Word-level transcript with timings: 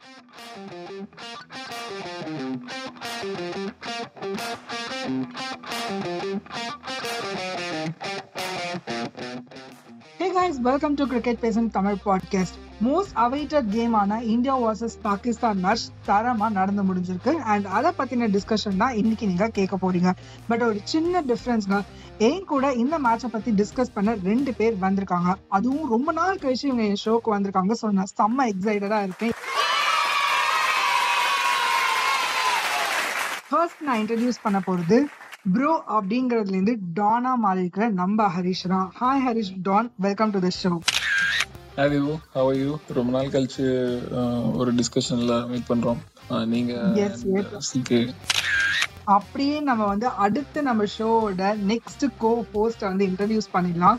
Hey 0.00 0.06
guys 10.36 10.56
welcome 10.60 10.94
to 10.94 11.06
cricket 11.06 11.38
பேசும் 11.38 11.70
Tamil 11.70 11.96
podcast 12.04 12.56
most 12.84 13.14
awaited 13.14 13.68
game 13.68 13.92
ஆன 13.92 14.22
India 14.22 14.58
versus 14.58 14.96
Pakistan 15.02 15.58
match 15.58 15.86
தரமா 16.06 16.50
நடந்து 16.50 16.82
முடிஞ்சிருக்கு. 16.82 17.34
அண்ட் 17.52 17.64
அதை 17.64 17.90
பத்தின 17.98 18.28
டிஸ்கஷன் 18.36 18.76
தான் 18.76 18.96
இன்னைக்கு 18.96 19.26
நீங்க 19.26 19.48
கேட்க 19.48 19.76
போறீங்க. 19.76 20.12
பட் 20.48 20.62
ஒரு 20.62 20.80
சின்ன 20.84 21.22
டிஃபரன்ஸ்ங்க 21.22 21.80
ஏன் 22.18 22.44
கூட 22.44 22.72
இந்த 22.72 22.98
மேட்சை 22.98 23.26
பத்தி 23.26 23.50
டிஸ்கஸ் 23.50 23.94
பண்ண 23.94 24.16
ரெண்டு 24.22 24.54
பேர் 24.54 24.74
வந்திருக்காங்க. 24.80 25.34
அதுவும் 25.48 25.88
ரொம்ப 25.88 26.12
நாள் 26.12 26.42
கழிச்சு 26.42 26.66
இவங்க 26.70 26.82
என் 26.82 27.02
ஷோக்கு 27.04 27.34
வந்திருக்காங்க. 27.36 27.74
ஸோ 27.82 27.90
நான் 27.90 28.14
செம்ம 28.20 28.50
எக்ஸைட்டடா 28.54 29.02
இருக்கேன். 29.02 29.32
ஃபர்ஸ்ட் 33.50 33.80
நான் 33.86 34.00
இன்ட்ரடியூஸ் 34.02 34.42
பண்ண 34.42 34.58
போறது 34.66 34.98
ப்ரோ 35.54 35.72
அப்படிங்கறதுல 35.96 36.56
இருந்து 36.56 36.74
டானா 36.98 37.32
மாறி 37.44 37.62
இருக்கிற 37.64 37.84
நம்ம 38.00 38.26
ஹரிஷ் 38.34 38.66
தான். 38.72 38.88
Hi 39.00 39.22
Harish 39.26 39.52
Don 39.68 39.88
welcome 40.06 40.32
to 40.34 40.40
the 40.46 40.50
show 40.58 40.72
have 41.78 41.94
you 41.98 42.04
how 42.36 42.50
you 42.60 42.70
ரொம்ப 42.98 43.10
நாள் 43.16 43.32
கழிச்சு 43.34 43.64
ஒரு 44.60 44.70
டிஸ்கஷன்ல 44.80 45.34
மீட் 45.52 45.68
பண்றோம். 45.72 46.00
நீங்க 46.54 46.72
Yes, 47.00 47.16
yes. 47.34 47.48
சிகே 47.70 48.00
அப்படியே 49.14 49.56
நம்ம 49.68 49.82
வந்து 49.92 50.08
அடுத்து 50.24 50.58
நம்ம 50.68 50.84
ஷோவோட 50.96 51.44
நெக்ஸ்ட் 51.70 52.04
கோ 52.22 52.32
ஹோஸ்ட் 52.52 52.84
வந்து 52.88 53.04
இன்ட்ரடியூஸ் 53.10 53.48
பண்ணிடலாம். 53.54 53.98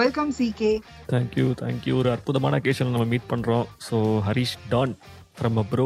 Welcome 0.00 0.32
CK 0.38 0.72
thank you 1.12 1.46
thank you 1.62 1.94
ஒரு 2.00 2.10
அற்புதமான 2.16 2.58
அக்கேஷன் 2.60 2.94
நம்ம 2.96 3.08
மீட் 3.14 3.30
பண்ணுறோம் 3.32 3.64
ஸோ 3.88 3.96
ஹரிஷ் 4.28 4.56
டான் 4.74 4.92
அ 5.40 5.64
ப்ரோ 5.70 5.84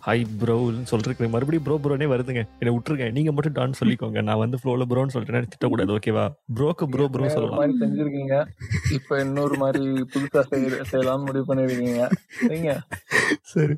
ஹை 0.00 0.16
ப்ரோன்னு 0.40 0.88
சொல்லிருக்கேன் 0.90 1.30
மறுபடியும் 1.30 1.64
ப்ரோ 1.64 1.76
ப்ரோனே 1.84 2.06
வருதுங்க. 2.10 2.42
என்னை 2.60 2.72
விட்டுருங்க. 2.74 3.06
நீங்க 3.12 3.32
மட்டும் 3.32 3.52
டான் 3.52 3.78
சொல்லிக்கோங்க. 3.80 4.20
நான் 4.22 4.36
வந்து 4.36 4.56
ஃப்ளோவில் 4.60 4.88
ப்ரோன்னு 4.90 5.14
சொல்லிட்டேன் 5.14 5.48
திட்டக்கூடாது 5.52 5.94
ஓகேவா 5.96 6.24
ப்ரோக்கு 6.54 6.86
ப்ரோ 6.86 7.06
ப்ரோ 7.08 7.28
சொல்லலாம். 7.28 7.62
செஞ்சிருக்கீங்க. 7.82 8.34
இப்ப 8.92 9.20
இன்னொரு 9.20 9.56
மாதிரி 9.56 9.82
புதுசா 10.14 10.42
செய்ய 10.50 10.84
செய்யலாம்னு 10.92 11.26
முடிவு 11.26 11.46
பண்ணிருக்கீங்க. 11.50 12.02
நீங்க 12.48 12.68
சரி. 13.52 13.74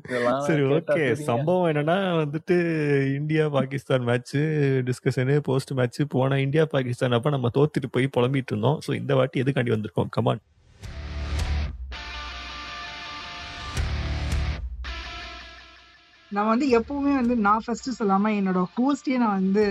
சரி 0.47 0.63
ஓகே. 0.69 1.05
சம்பவம் 1.23 1.69
என்னன்னா 1.71 1.97
வந்துட்டு 2.21 2.57
India 3.15 3.45
Pakistan 3.49 4.03
match 4.03 4.35
discussion 4.89 5.37
post 5.39 5.73
match 5.73 6.01
போன 6.09 6.39
இந்தியா 6.39 6.65
பாகிஸ்தான் 6.65 7.17
அப்ப 7.19 7.29
நம்ம 7.29 7.51
தோத்துட்டு 7.53 7.89
போய் 7.91 8.13
புலம்பிட்டு 8.17 8.53
இருந்தோம். 8.53 8.79
ஸோ 8.87 8.93
இந்த 8.93 9.15
வாட்டி 9.15 9.43
எதுக்காண்டி 9.43 9.75
வந்திருக்கோம்? 9.75 10.09
கமான் 10.09 10.43
நான் 16.31 16.49
வந்து 16.49 16.65
எப்பவுமே 16.77 17.13
வந்து 17.17 17.35
நான் 17.45 17.63
ஃபர்ஸ்ட் 17.65 17.89
சொல்லாம 17.99 18.31
என்னோட 18.37 18.61
ஹோஸ்டே 18.73 19.17
நான் 19.17 19.37
வந்து 19.39 19.65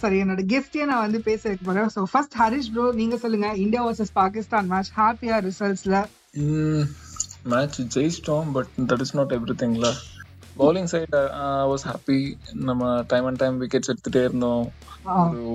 சாரி 0.00 0.16
என்னோட 0.22 0.42
கெஸ்டே 0.52 0.84
நான் 0.90 1.04
வந்து 1.06 1.18
பேச 1.26 1.52
போறேன் 1.60 1.90
ஸோ 1.94 2.02
ஃபர்ஸ்ட் 2.12 2.36
ஹரிஷ் 2.40 2.70
ப்ரோ 2.72 2.84
நீங்க 3.00 3.16
சொல்லுங்க. 3.24 3.48
இந்தியா 3.64 3.82
வர்சஸ் 3.86 4.14
பாகிஸ்தான் 4.14 4.70
மேட்ச் 4.72 4.92
ஹாப்பியா 4.96 5.36
ரிசல்ட்ஸ்ல 5.48 5.96
மேட்ச் 7.46 7.78
ஜெயிச்சிட்டோம் 7.94 8.48
but 8.52 8.72
that 8.88 9.04
is 9.04 9.16
not 9.16 9.34
every 9.36 9.54
திங்ல 9.62 9.88
bowling 10.56 10.90
side 10.92 11.14
was 11.70 11.84
happy 11.88 12.18
நம்ம 12.68 12.82
டைம் 13.08 13.26
அண்ட் 13.26 13.40
டைம் 13.42 13.56
விக்கெட்ஸ் 13.62 13.90
எடுத்துட்டே 13.92 14.22
இருந்தோம். 14.24 14.64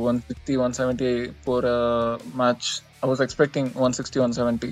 ஒன் 0.10 0.20
சிக்ஸ்டி 0.28 0.54
ஒன் 0.58 0.76
செவன்ட்டி 0.78 1.10
போகிற 1.44 1.66
match 2.36 2.70
I 3.02 3.10
was 3.10 3.24
expecting 3.26 3.70
one 3.86 3.96
sixty 4.00 4.20
one 4.20 4.36
seventy 4.38 4.72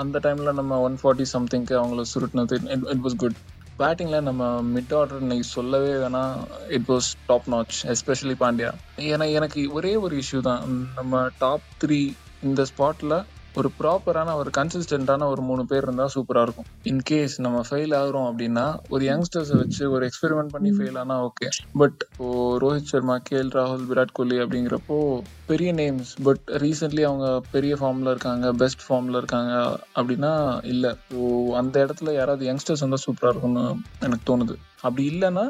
அந்த 0.00 0.16
டைமில் 0.24 0.58
நம்ம 0.60 0.78
ஒன் 0.80 0.96
ஃபார்ட்டி 1.02 1.26
சம்திங்க்கு 1.34 1.74
அவங்கள 1.80 2.04
சுருட்டினது 2.12 2.56
இட் 2.94 3.04
வாஸ் 3.04 3.18
குட் 3.18 3.38
பேட்டிங்கில் 3.78 4.20
நம்ம 4.20 4.62
மிட் 4.62 4.92
ஆர்டர் 4.94 5.20
இன்னைக்கு 5.20 5.46
சொல்லவே 5.48 5.92
வேணாம் 5.94 6.34
it 6.68 6.88
was 6.88 7.08
top 7.26 7.48
notch 7.50 7.76
especially 7.84 8.36
Pandya. 8.42 8.70
ஏன்னா 8.96 9.32
எனக்கு 9.32 9.72
ஒரே 9.72 9.96
ஒரு 9.96 10.16
இஷ்யூ 10.16 10.40
தான். 10.40 10.90
நம்ம 10.94 11.28
டாப் 11.38 11.66
த்ரீ 11.84 11.98
இந்த 12.42 12.64
ஸ்பாட்டில் 12.64 13.16
ஒரு 13.54 13.68
ப்ராப்பரான 13.80 14.30
ஒரு 14.38 14.50
கன்சிஸ்டன்டான 14.56 15.26
ஒரு 15.32 15.42
மூணு 15.48 15.62
பேர் 15.70 15.84
இருந்தால் 15.86 16.12
சூப்பராக 16.14 16.46
இருக்கும். 16.46 16.68
இன்கேஸ் 16.90 17.34
நம்ம 17.44 17.58
ஃபெயில் 17.68 17.92
ஆகுறோம் 18.00 18.26
அப்படின்னா 18.30 18.64
ஒரு 18.88 19.04
யங்ஸ்டர்ஸை 19.10 19.56
வச்சு 19.60 19.82
ஒரு 19.90 20.04
எக்ஸ்பெரிமெண்ட் 20.08 20.52
பண்ணி 20.54 20.70
ஃபெயில் 20.76 20.98
ஆனால் 21.02 21.22
ஓகே 21.28 21.48
பட் 21.82 22.00
இப்போ 22.08 22.28
ரோஹித் 22.64 22.90
சர்மா 22.92 23.16
கேஎல் 23.28 23.52
ராகுல் 23.58 23.84
விராட் 23.90 24.16
கோலி 24.18 24.38
அப்படிங்கிறப்போ 24.44 24.96
பெரிய 25.46 25.70
நேம்ஸ் 25.72 26.12
பட் 26.22 26.44
ரீசெண்ட்லி 26.62 27.02
அவங்க 27.02 27.26
பெரிய 27.50 27.74
ஃபார்மில் 27.80 28.12
இருக்காங்க 28.14 28.52
பெஸ்ட் 28.62 28.84
ஃபார்மில் 28.86 29.20
இருக்காங்க 29.20 29.52
அப்படின்னா 29.96 30.32
இல்லை. 30.72 30.92
ஸோ 31.10 31.20
அந்த 31.60 31.74
இடத்துல 31.86 32.12
யாராவது 32.14 32.48
யங்ஸ்டர்ஸ் 32.50 32.84
வந்தால் 32.86 33.04
சூப்பராக 33.06 33.32
இருக்கும்னு 33.32 33.64
எனக்கு 34.00 34.26
தோணுது. 34.30 34.56
அப்படி 34.82 35.04
இல்லைன்னா 35.12 35.46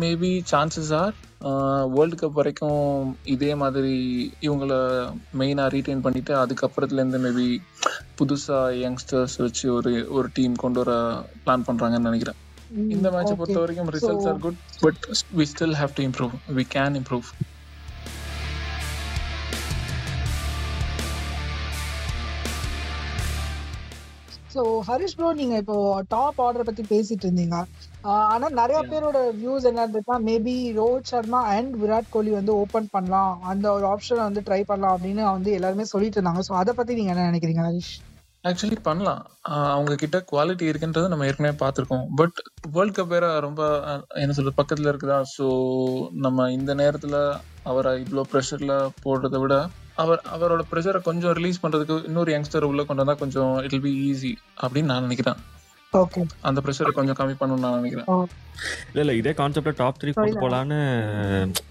maybe 0.00 0.30
chances 0.50 0.92
are 1.00 1.14
world 1.94 2.16
cup 2.20 2.38
வரைக்கும் 2.38 2.80
இதே 3.34 3.50
மாதிரி 3.60 3.92
இவங்கள 4.46 4.72
மெயினாக 5.40 5.72
ரீட்டைன் 5.74 6.02
பண்ணிட்டு 6.06 6.32
அதுக்கப்புறத்துலேருந்து 6.42 7.20
மேபி 7.26 7.46
புதுசாக 8.20 8.78
யங்ஸ்டர்ஸ் 8.84 9.36
வச்சு 9.44 9.66
ஒரு 9.76 9.92
ஒரு 10.16 10.30
டீம் 10.38 10.56
கொண்டு 10.64 10.80
வர 10.82 10.94
பிளான் 11.44 11.66
பண்ணுறாங்கன்னு 11.68 12.08
நினைக்கிறேன். 12.10 12.40
இந்த 12.94 13.08
மேட்சை 13.14 13.34
பொறுத்த 13.40 13.60
வரைக்கும் 13.64 13.92
results 13.96 14.28
are 14.32 14.40
good 14.46 14.58
but 14.82 15.04
we 15.40 15.46
still 15.52 15.78
have 15.82 15.94
to 15.98 16.04
improve 16.08 16.34
we 16.58 16.64
can 16.76 16.98
improve 17.00 17.28
so 24.54 24.62
Harish 24.88 25.16
bro 25.18 25.30
நீங்க 25.40 25.56
இப்போ 25.62 25.76
டாப் 26.14 26.38
ஆர்டர் 26.44 26.68
பத்தி 26.68 26.84
பேசிட்டு 26.92 27.24
இருந்தீங்க. 27.26 27.56
ஆனா 28.04 28.46
நிறைய 28.58 28.80
பேரோட 28.90 29.18
வியூஸ் 29.38 29.68
என்ன 29.70 29.86
இருக்குன்னா 29.86 30.18
மேபி 30.28 30.56
ரோஹித் 30.76 31.10
சர்மா 31.12 31.40
அண்ட் 31.54 31.72
விராட் 31.82 32.12
கோலி 32.14 32.30
வந்து 32.36 32.52
ஓபன் 32.62 32.92
பண்ணலாம். 32.92 33.32
அந்த 33.50 33.66
ஒரு 33.76 33.86
ஆப்ஷனை 33.94 34.22
வந்து 34.28 34.44
ட்ரை 34.48 34.60
பண்ணலாம் 34.68 34.94
அப்படின்னு 34.96 35.24
வந்து 35.36 35.52
எல்லாருமே 35.58 35.86
சொல்லிட்டு 35.92 36.18
இருந்தாங்க. 36.18 36.44
ஸோ 36.48 36.54
அதை 36.60 36.74
பத்தி 36.78 36.98
நீங்க 36.98 37.12
என்ன 37.14 37.26
நினைக்கிறீங்க 37.30 37.64
ஹரிஷ் 37.68 37.94
ஆக்சுவலி 38.44 38.78
பண்ணலாம். 38.82 39.22
அவங்க 39.74 39.94
கிட்ட 40.02 40.18
குவாலிட்டி 40.30 40.64
இருக்குன்றதை 40.70 41.08
நம்ம 41.12 41.26
ஏற்கனவே 41.30 41.56
பார்த்துருக்கோம். 41.62 42.06
பட் 42.20 42.38
வேர்ல்ட் 42.74 42.96
கப் 42.96 43.12
வேற 43.14 43.26
ரொம்ப 43.46 43.62
என்ன 44.22 44.36
சொல்றது 44.36 44.58
பக்கத்துல 44.60 44.92
இருக்குதா? 44.92 45.18
ஸோ 45.34 45.46
நம்ம 46.26 46.48
இந்த 46.58 46.74
நேரத்துல 46.82 47.16
அவரை 47.64 47.92
இவ்வளோ 48.04 48.24
ப்ரெஷர்ல 48.32 48.74
போடுறதை 49.04 49.40
விட 49.42 49.56
அவர் 50.02 50.20
அவரோட 50.34 50.62
ப்ரெஷரை 50.70 51.00
கொஞ்சம் 51.02 51.36
ரிலீஸ் 51.38 51.62
பண்றதுக்கு 51.62 51.96
இன்னொரு 52.08 52.32
யங்ஸ்டர் 52.34 52.68
உள்ள 52.70 52.82
கொண்டு 52.84 53.02
வந்தா 53.04 53.16
கொஞ்சம் 53.22 53.54
இட் 53.64 53.72
வில் 53.74 53.86
பி 53.88 53.94
ஈஸி 54.10 54.32
அப்படின்னு 54.62 54.90
நான் 54.92 55.06
நினைக்கிறேன். 55.08 55.40
அந்த 56.48 56.60
ப்ரெஷரை 56.64 56.90
கொஞ்சம் 56.96 57.16
கம்மி 57.18 57.34
பண்ணணும்னு 57.38 57.64
நான் 57.64 57.76
நினைக்கிறேன். 57.78 58.08
இல்ல 58.90 59.00
இல்ல 59.02 59.12
இதே 59.18 59.32
கான்செப்ட்ல 59.38 59.72
டாப் 59.78 59.98
த்ரீ 60.00 60.10
கொண்டு 60.16 60.40
போலான்னு 60.42 60.78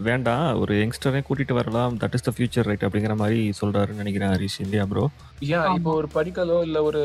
வேண்டாம். 0.07 0.45
ஒரு 0.61 0.73
யங்ஸ்டரே 0.79 1.19
கூட்டிட்டு 1.28 1.57
வரலாம். 1.57 1.97
That 2.01 2.16
is 2.17 2.25
the 2.27 2.31
future 2.35 2.67
right 2.69 2.85
அப்படிங்கிற 2.88 3.16
மாதிரி 3.22 3.41
சொல்றாருன்னு 3.59 4.01
நினைக்கிறேன் 4.03 4.33
ஹரிஷ் 4.33 4.57
இந்தியா 4.66 4.85
ப்ரோ 4.91 5.03
யா. 5.50 5.59
இப்போ 5.77 5.91
ஒரு 6.00 6.09
படிக்கலோ 6.16 6.57
இல்ல 6.67 6.81
ஒரு 6.89 7.01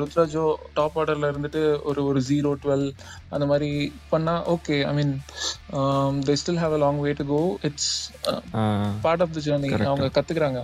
ருத்ராஜோ 0.00 0.44
டாப் 0.74 0.96
ஆர்டர்ல 1.02 1.30
இருந்துட்டு 1.32 1.62
ஒரு 1.84 2.02
ஒரு 2.08 2.22
ஜீரோ 2.30 2.52
டுவெல் 2.64 2.86
அந்த 3.30 3.46
மாதிரி 3.52 3.70
பண்ணா 4.10 4.34
okay 4.54 4.78
I 4.86 4.94
mean 4.98 5.14
they 6.28 6.36
still 6.42 6.60
have 6.64 6.76
a 6.78 6.82
long 6.86 7.00
way 7.06 7.12
to 7.20 7.26
go 7.34 7.40
it's 7.70 7.92
part 9.06 9.24
of 9.26 9.36
the 9.38 9.44
journey. 9.48 9.72
அவங்க 9.84 10.10
கத்துக்கிறாங்க. 10.18 10.62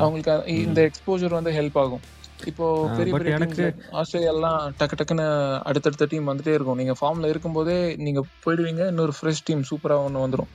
அவங்களுக்கு 0.00 0.34
இந்த 0.60 0.80
எக்ஸ்போஜர் 0.88 1.38
வந்து 1.38 1.50
ஹெல்ப் 1.52 1.80
ஆகும். 1.80 2.04
இப்போ 2.46 2.66
பெரிய 2.96 3.12
பெரிய 3.16 3.36
எனக்கு- 3.36 3.62
எனக்கு 3.62 3.88
ஆஸ்திரேலியா 3.92 4.32
எல்லாம் 4.32 4.74
டக்கு 4.78 4.96
டக்குன்னு 4.96 5.26
அடுத்தடுத்த 5.62 6.04
டீம் 6.04 6.28
வந்துட்டே 6.28 6.54
இருக்கும். 6.54 6.76
நீங்க 6.76 6.94
ஃபார்ம்ல 7.00 7.28
இருக்கும்போதே 7.28 7.78
நீங்க 7.96 8.20
போயிடுவீங்க 8.44 8.86
இன்னொரு 8.86 9.12
ஃப்ரெஷ் 9.18 9.44
டீம் 9.44 9.64
சூப்பரா 9.70 9.96
ஒன்று 10.04 10.24
வந்துடும் 10.26 10.52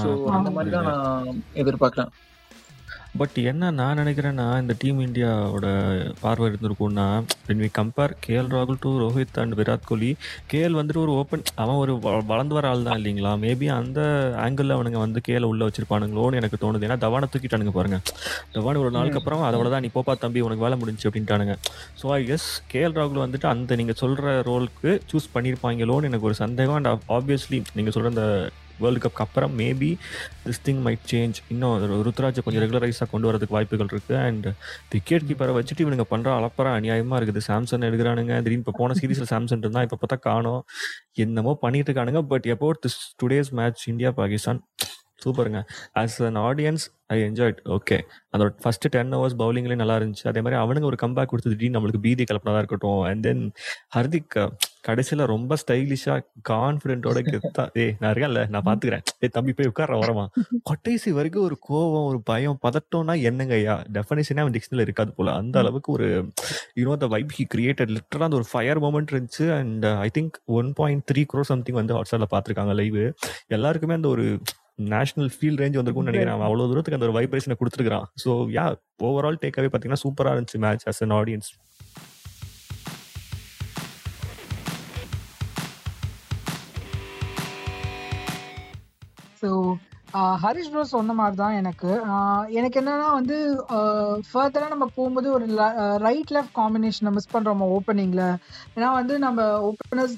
ஸோ 0.00 0.08
அந்த 0.30 0.50
மாதிரி 0.50 0.74
தான் 0.74 0.88
நான் 0.90 1.28
எதிர்பார்க்கறேன். 1.54 2.10
பட் 3.14 3.38
என்ன 3.42 3.70
நான் 3.70 3.98
நினைக்கிறேன்னா 3.98 4.60
இந்த 4.60 4.74
டீம் 4.78 5.00
இந்தியாவோட 5.00 5.66
பார்வை 6.20 6.50
இருந்திருக்கும்னா 6.50 7.06
when 7.46 7.58
we 7.58 7.68
கம்பேர் 7.78 8.14
கேஎல் 8.26 8.50
ராகுல் 8.50 8.78
to 8.80 9.00
Rohit 9.00 9.38
and 9.38 9.54
Virat 9.54 9.84
Kohli 9.84 10.10
KL 10.50 10.70
வந்துட்டு 10.70 10.96
ஒரு 10.96 11.12
ஓப்பன் 11.12 11.42
அவன் 11.54 11.74
ஒரு 11.74 11.96
வ- 11.96 12.26
வளர்ந்து 12.26 12.54
வர 12.54 12.68
ஆள் 12.68 12.82
தான் 12.82 12.98
இல்லைங்களா? 12.98 13.32
மேபி 13.36 13.66
அந்த 13.72 14.00
ஆங்கிளில் 14.36 14.76
அவனுங்க 14.76 14.96
வந்து 14.96 15.20
கேஎல் 15.28 15.42
உள்ள 15.42 15.66
வச்சிருப்பானுங்களோன்னு 15.66 16.34
எனக்கு 16.34 16.56
தோணுது. 16.60 16.86
ஏன்னா 16.88 16.98
தவானை 16.98 17.28
தூக்கிட்டானுங்க 17.32 17.70
பாருங்க. 17.70 17.98
தவான் 18.52 18.76
ஒரு 18.76 18.90
நாளுக்கு 18.90 19.18
அப்புறம் 19.18 19.42
அதோட 19.42 19.70
தான் 19.70 19.80
நீ 19.80 19.90
போப்பா 19.94 20.18
தம்பி 20.18 20.40
உனக்கு 20.40 20.62
வேலை 20.62 20.78
முடிஞ்சு 20.78 21.10
அப்படின்ட்டானுங்க. 21.10 21.56
ஸோ 22.02 22.10
ஐ 22.10 22.24
கெஸ் 22.24 22.48
கேஎல் 22.72 22.92
ராகுல் 22.92 23.24
வந்துட்டு 23.26 23.46
அந்த 23.46 23.76
நீங்கள் 23.76 23.94
சொல்கிற 23.94 24.40
ரோலுக்கு 24.42 25.02
சூஸ் 25.12 25.28
பண்ணியிருப்பாங்களோன்னு 25.34 26.04
எனக்கு 26.04 26.26
ஒரு 26.26 26.34
சந்தேகம். 26.34 26.74
அண்ட் 26.74 26.86
ஆப்வியஸ்லி 27.08 27.62
நீங்கள் 27.74 27.92
சொல்கிற 27.92 28.14
அந்த 28.14 28.26
வேர்ல்டு 28.84 29.02
கப்க்கு 29.04 29.24
அப்புறம் 29.26 29.52
maybe 29.60 29.90
this 30.46 30.62
thing 30.66 30.80
might 30.86 31.04
change 31.12 31.38
இன்னும் 31.54 32.04
ருத்ராஜை 32.08 32.44
கொஞ்சம் 32.46 32.64
ரெகுலரைஸாக 32.64 33.08
கொண்டு 33.14 33.28
வரதுக்கு 33.30 33.56
வாய்ப்புகள் 33.56 33.90
இருக்குது 33.92 34.18
அண்ட் 34.26 34.48
விக்கெட் 34.94 35.26
கீப்பரை 35.28 35.54
வச்சுட்டு 35.58 35.84
இவனுங்க 35.86 36.06
பண்ணுற 36.12 36.28
அளப்பற 36.38 36.68
அநியாயமாக 36.78 37.18
இருக்குது. 37.20 37.42
சாம்சன் 37.48 37.86
எடுக்கிறானுங்க. 37.88 38.34
திடீர்னு 38.44 38.64
இப்போ 38.64 38.74
போன 38.80 38.96
சீரீஸில் 39.00 39.30
சாம்சன் 39.32 39.62
இருந்தால் 39.64 39.86
இப்போ 39.88 39.98
பார்த்தா 40.02 40.18
காணோம். 40.28 40.62
என்னமோ 41.24 41.54
பண்ணிட்டு 41.64 41.90
இருக்கானுங்க. 41.90 42.22
பட் 42.32 42.48
எப்போ 42.54 42.70
this 42.86 42.98
today's 43.22 43.52
match 43.60 43.84
India 43.92 44.12
Pakistan 44.20 44.60
சூப்பருங்க. 45.24 45.60
As 46.02 46.18
an 46.28 46.40
audience 46.48 46.86
I 47.14 47.16
enjoyed 47.28 47.60
okay 47.76 47.96
அந்த 48.34 48.44
ஃபர்ஸ்ட் 48.62 48.86
டென் 48.94 49.14
ஹவர்ஸ் 49.14 49.38
பவுலிங்லேயே 49.38 49.78
நல்லா 49.82 49.96
இருந்துச்சு. 49.98 50.26
அதே 50.30 50.40
மாதிரி 50.46 50.58
அவனுங்க 50.62 50.86
ஒரு 50.90 50.98
கம்பேக் 51.02 51.30
கொடுத்து 51.30 51.52
திடீர்னு 51.52 51.76
நம்மளுக்கு 51.76 52.02
பீதி 52.06 52.24
கலப்பினதா 52.30 52.60
இருக்கட்டும். 52.62 53.00
அண்ட் 53.08 53.22
தென் 53.26 53.42
ஹர்திக் 53.96 54.36
கடைசியில 54.88 55.24
ரொம்ப 55.32 55.56
ஸ்டைலிஷா 55.62 56.14
கான்பிடென்ட்டோட 56.48 57.18
கெத்தா. 57.30 57.64
ஏய் 57.80 57.92
நான் 58.00 58.12
இருக்கேன்ல 58.12 58.42
நான் 58.54 58.66
பாத்துக்கிறேன். 58.68 59.02
ஏய் 59.24 59.32
தம்பி 59.36 59.52
போய் 59.52 59.70
உட்கார 59.70 59.98
வரமா 60.02 60.24
கொட்டைசி 60.70 61.10
வரைக்கும் 61.18 61.46
ஒரு 61.48 61.56
கோவம் 61.68 62.06
ஒரு 62.10 62.20
பயம் 62.30 62.58
பதட்டம்னா 62.66 63.16
என்னங்க 63.30 63.54
ஐயா? 63.54 63.76
டெஃபனிஷனே 63.96 64.42
அவன் 64.44 64.54
டிக்ஷனில் 64.56 64.84
இருக்காது 64.86 65.12
போல. 65.18 65.34
அந்த 65.40 65.58
அளவுக்கு 65.62 65.90
ஒரு 65.92 66.08
you know 66.80 66.96
the 67.04 67.08
vibe 67.16 67.34
he 67.38 67.46
created 67.54 67.92
லிட்டரா 67.96 68.28
அந்த 68.28 68.40
ஒரு 68.40 68.48
ஃபயர் 68.52 68.82
மூமெண்ட் 68.86 69.12
இருந்துச்சு. 69.14 69.46
And 69.58 69.86
I 70.06 70.10
think 70.18 70.38
one 70.60 70.70
point 70.80 71.04
three 71.12 71.24
crore 71.32 71.44
something 71.52 71.80
வந்து 71.80 71.96
ஹாட்ஸ்டார்ல 71.98 72.30
பாத்திருக்காங்க 72.36 72.74
லைவ் 72.82 73.02
எல்லாருக்குமே 73.58 73.98
அந்த 74.00 74.08
ஒரு 74.08 74.26
நேஷனல் 74.88 75.30
ஃபீல் 75.34 75.58
ரேஞ்ச் 75.62 75.78
வந்திருக்கும்னு 75.78 76.10
நினைக்கிறேன். 76.10 76.42
அவ்வளவு 76.46 76.68
தூரத்துக்கு 76.70 76.98
அந்த 76.98 77.08
ஒரு 77.08 77.16
வைப்ரேஷனை 77.18 77.56
கொடுத்துருக்கான் 77.60 78.06
so 78.24 78.30
yeah 78.58 78.66
overall 79.02 79.40
take 79.42 79.58
away 79.60 79.68
பார்த்தீங்கன்னா 79.68 80.02
சூப்பரா 80.04 80.32
இருந்துச்சு 80.34 80.60
match 80.66 80.86
as 80.86 81.02
an 81.02 81.10
audience 81.10 81.50
Harish 90.42 90.70
bro 90.72 90.82
சொன்ன 90.92 91.14
மாதிரி 91.18 91.36
தான் 91.40 91.56
எனக்கு 91.58 91.90
எனக்கு 92.60 92.76
என்னன்னா 92.80 93.08
வந்து 93.18 93.36
ஃபர்தராக 94.28 94.70
நம்ம 94.72 94.86
போகும்போது 94.96 95.28
ஒரு 95.36 95.46
ரைட் 96.04 96.32
லெஃப்ட் 96.36 96.54
காம்பினேஷனை 96.58 97.10
மிஸ் 97.16 97.30
பண்ணுறோம் 97.34 97.62
ஓப்பனிங்கில் 97.76 98.24
ஏன்னா 98.76 98.88
வந்து 98.98 99.14
நம்ம 99.24 99.46
ஓப்பனர்ஸ் 99.68 100.16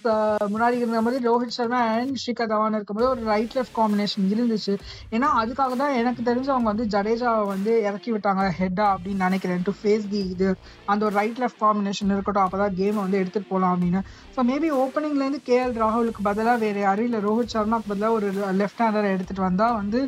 முன்னாடி 0.54 0.78
இருந்த 0.82 1.02
மாதிரி 1.06 1.26
ரோஹித் 1.28 1.56
சர்மா 1.56 1.80
அண்ட் 1.96 2.20
ஸ்ரீகர் 2.22 2.50
தவான் 2.52 2.78
இருக்கும்போது 2.78 3.08
ஒரு 3.14 3.22
ரைட் 3.32 3.56
லெஃப்ட் 3.58 3.76
காம்பினேஷன் 3.80 4.30
இருந்துச்சு. 4.34 4.74
ஏன்னா 5.16 5.30
அதுக்காக 5.42 5.76
தான் 5.82 5.96
எனக்கு 6.00 6.22
தெரிஞ்சு 6.30 6.50
அவங்க 6.54 6.68
வந்து 6.72 6.86
ஜடேஜாவை 6.94 7.44
வந்து 7.54 7.74
இறக்கி 7.88 8.12
விட்டாங்க 8.16 8.46
ஹெட்டா 8.60 8.86
அப்படின்னு 8.94 9.26
நினைக்கிறேன். 9.26 9.62
டு 9.68 9.74
ஃபேஸ் 9.80 10.08
தி 10.14 10.22
இது 10.34 10.48
அந்த 10.92 11.02
ஒரு 11.08 11.16
ரைட் 11.20 11.42
லெஃப்ட் 11.44 11.62
காம்பினேஷன் 11.66 12.14
இருக்கட்டும். 12.16 12.44
அப்போ 12.46 12.60
தான் 12.64 12.76
கேமை 12.80 13.00
வந்து 13.04 13.20
எடுத்துகிட்டு 13.22 13.52
போகலாம் 13.52 13.74
அப்படின்னு. 13.74 14.02
ஸோ 14.36 14.46
மேபி 14.52 14.70
ஓப்பனிங்லேருந்து 14.82 15.42
கேஎல் 15.50 15.76
ராகுலுக்கு 15.84 16.28
பதிலாக 16.30 16.58
வேறு 16.64 16.80
யாரும் 16.88 17.08
இல்லை 17.10 17.22
ரோஹித் 17.28 17.54
சர்மாக்கு 17.56 17.92
பதிலாக 17.92 18.18
ஒரு 18.18 18.28
லெஃப்ட் 18.62 18.82
ஹேண்டரை 18.86 19.10
எடுத்துகிட்டு 19.14 19.48
வந்தால் 19.48 19.78
வந்து 19.82 20.00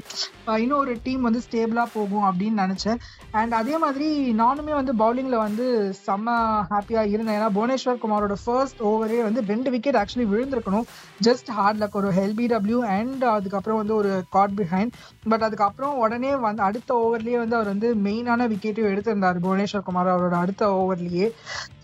இன்னும் 0.62 0.80
ஒரு 0.82 0.94
டீம் 1.04 1.26
வந்து 1.28 1.42
ஸ்டேபிளாக 1.46 1.88
போகும் 1.96 2.26
அப்படின்னு 2.28 2.62
நினச்சேன். 2.64 2.98
அண்ட் 3.40 3.54
அதே 3.60 3.74
மாதிரி 3.84 4.08
நானுமே 4.42 4.72
வந்து 4.80 4.92
பவுலிங்கில் 5.02 5.44
வந்து 5.44 5.66
செம்ம 6.06 6.36
ஹாப்பியாக 6.72 7.12
இருந்தேன். 7.14 7.36
ஏன்னா 7.38 7.50
புவனேஸ்வர் 7.58 8.02
குமாரோட 8.04 8.36
ஃபர்ஸ்ட் 8.44 8.80
ஓவரே 8.90 9.20
வந்து 9.28 9.42
ரெண்டு 9.52 9.68
விக்கெட் 9.74 9.98
ஆக்சுவலி 10.00 10.26
விழுந்திருக்கணும். 10.32 10.86
ஜஸ்ட் 11.28 11.50
ஹார்ட் 11.58 11.80
லக் 11.82 11.98
ஒரு 12.00 12.10
எல்பிடபிள்யூ 12.24 12.80
அண்ட் 12.96 13.24
அதுக்கப்புறம் 13.36 13.80
வந்து 13.82 13.94
ஒரு 14.00 14.12
காட் 14.36 14.56
பிஹைண்ட் 14.60 14.94
பட் 15.32 15.46
அதுக்கப்புறம் 15.48 15.94
உடனே 16.04 16.32
வந்து 16.46 16.64
அடுத்த 16.68 16.90
ஓவர்லேயே 17.04 17.38
வந்து 17.42 17.58
அவர் 17.58 17.72
வந்து 17.74 17.90
மெயினான 18.06 18.48
விக்கெட்டையும் 18.52 18.92
எடுத்திருந்தார் 18.92 19.42
புவனேஸ்வர் 19.46 19.86
குமார் 19.88 20.12
அவரோட 20.14 20.36
அடுத்த 20.44 20.70
ஓவர்லேயே 20.80 21.28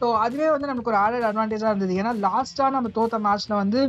ஸோ 0.00 0.08
அதுவே 0.24 0.48
வந்து 0.54 0.70
நமக்கு 0.70 0.90
ஒரு 0.92 1.00
ஆடட் 1.04 1.28
அட்வான்டேஜாக 1.30 1.72
இருந்தது. 1.72 1.94
ஏன்னா 2.00 2.12
லாஸ்ட்டாக 2.26 2.74
நம்ம 2.76 2.90
தோத்த 2.98 3.18
மேட்ச்சில் 3.26 3.60
வந்து 3.62 3.80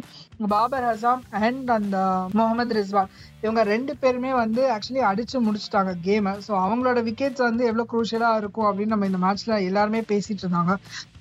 பாபர் 0.54 0.88
ஹசாம் 0.90 1.22
அண்ட் 1.46 1.70
அந்த 1.78 1.98
முகமது 2.38 2.76
ரிஸ்வான். 2.80 3.12
இவங்க 3.44 3.62
ரெண்டு 3.64 3.94
பேருமே 4.02 4.32
வந்து 4.34 4.62
ஆக்சுவலி 4.74 5.02
அடிச்சு 5.10 5.38
முடிச்சிட்டாங்க 5.46 5.92
கேமை 6.08 6.34
ஸோ 6.48 6.52
அவங்களோட 6.64 7.00
விக்கெட்ஸ் 7.08 7.44
வந்து 7.48 7.64
எவ்வளோ 7.66 7.86
குரூஷியலாக 7.92 8.42
இருக்கும் 8.42 8.68
அப்படின்னு 8.70 8.94
நம்ம 8.94 9.10
இந்த 9.12 9.22
மேட்ச்ல 9.26 9.56
எல்லாருமே 9.70 10.02
பேசிட்டு 10.12 10.44
இருந்தாங்க. 10.46 10.74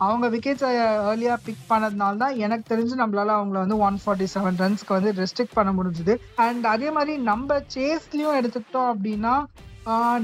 அவங்க 0.07 0.29
விக்கெட்ஸை 0.29 0.71
ஏர்லியாக 1.11 1.39
பிக் 1.47 1.65
பண்ணதுனால 1.71 2.23
தான் 2.25 2.37
எனக்கு 2.47 2.67
தெரிஞ்சு 2.75 2.97
நம்மளால 3.03 3.35
அவங்கள 3.39 3.59
வந்து 3.65 3.79
ஒன் 3.79 3.99
ஃபார்ட்டி 4.05 4.29
செவன் 4.35 4.61
ரன்ஸ்க்கு 4.65 4.97
வந்து 4.99 5.13
ரெஸ்ட்ரிக்ட் 5.23 5.59
பண்ண 5.59 5.73
முடிஞ்சுது. 5.73 6.17
அண்ட் 6.47 6.67
அதே 6.75 6.91
மாதிரி 6.91 7.17
நம்ம 7.31 7.61
சேஸ்லயும் 7.77 8.39
எடுத்துக்கிட்டோம் 8.41 8.93
அப்படின்னா 8.93 9.35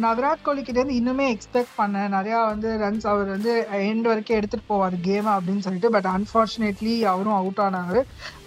நான் 0.00 0.16
விராட் 0.16 0.42
கோலிக்கிட்டேருந்து 0.46 0.96
இன்னுமே 0.98 1.26
எக்ஸ்பெக்ட் 1.34 1.76
பண்ணேன். 1.78 2.10
நிறையா 2.14 2.38
வந்து 2.48 2.68
ரன்ஸ் 2.82 3.06
அவர் 3.12 3.28
வந்து 3.34 3.52
எண்ட் 3.90 4.08
வரைக்கும் 4.10 4.36
எடுத்துகிட்டு 4.38 4.68
போவார் 4.72 4.96
கேம் 5.06 5.28
அப்படின்னு 5.34 5.64
சொல்லிட்டு. 5.66 5.90
பட் 5.94 6.08
அன்ஃபார்ச்சுனேட்லி 6.12 6.94
அவரும் 7.12 7.36
அவுட் 7.38 7.62
ஆனார். 7.66 8.00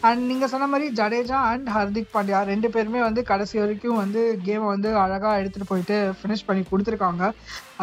அண்ட் 0.10 0.22
நீங்கள் 0.32 0.52
சொன்ன 0.52 0.68
மாதிரி 0.74 0.88
ஜடேஜா 1.00 1.40
அண்ட் 1.52 1.70
ஹர்திக் 1.78 2.14
பாண்டியா 2.14 2.42
ரெண்டு 2.52 2.70
பேருமே 2.76 3.02
வந்து 3.08 3.24
கடைசி 3.32 3.58
வரைக்கும் 3.62 4.00
வந்து 4.02 4.22
கேமை 4.46 4.68
வந்து 4.76 4.92
அழகாக 5.04 5.42
எடுத்துகிட்டு 5.42 5.72
போயிட்டு 5.72 5.98
ஃபினிஷ் 6.20 6.46
பண்ணி 6.50 6.64
கொடுத்துருக்காங்க. 6.72 7.32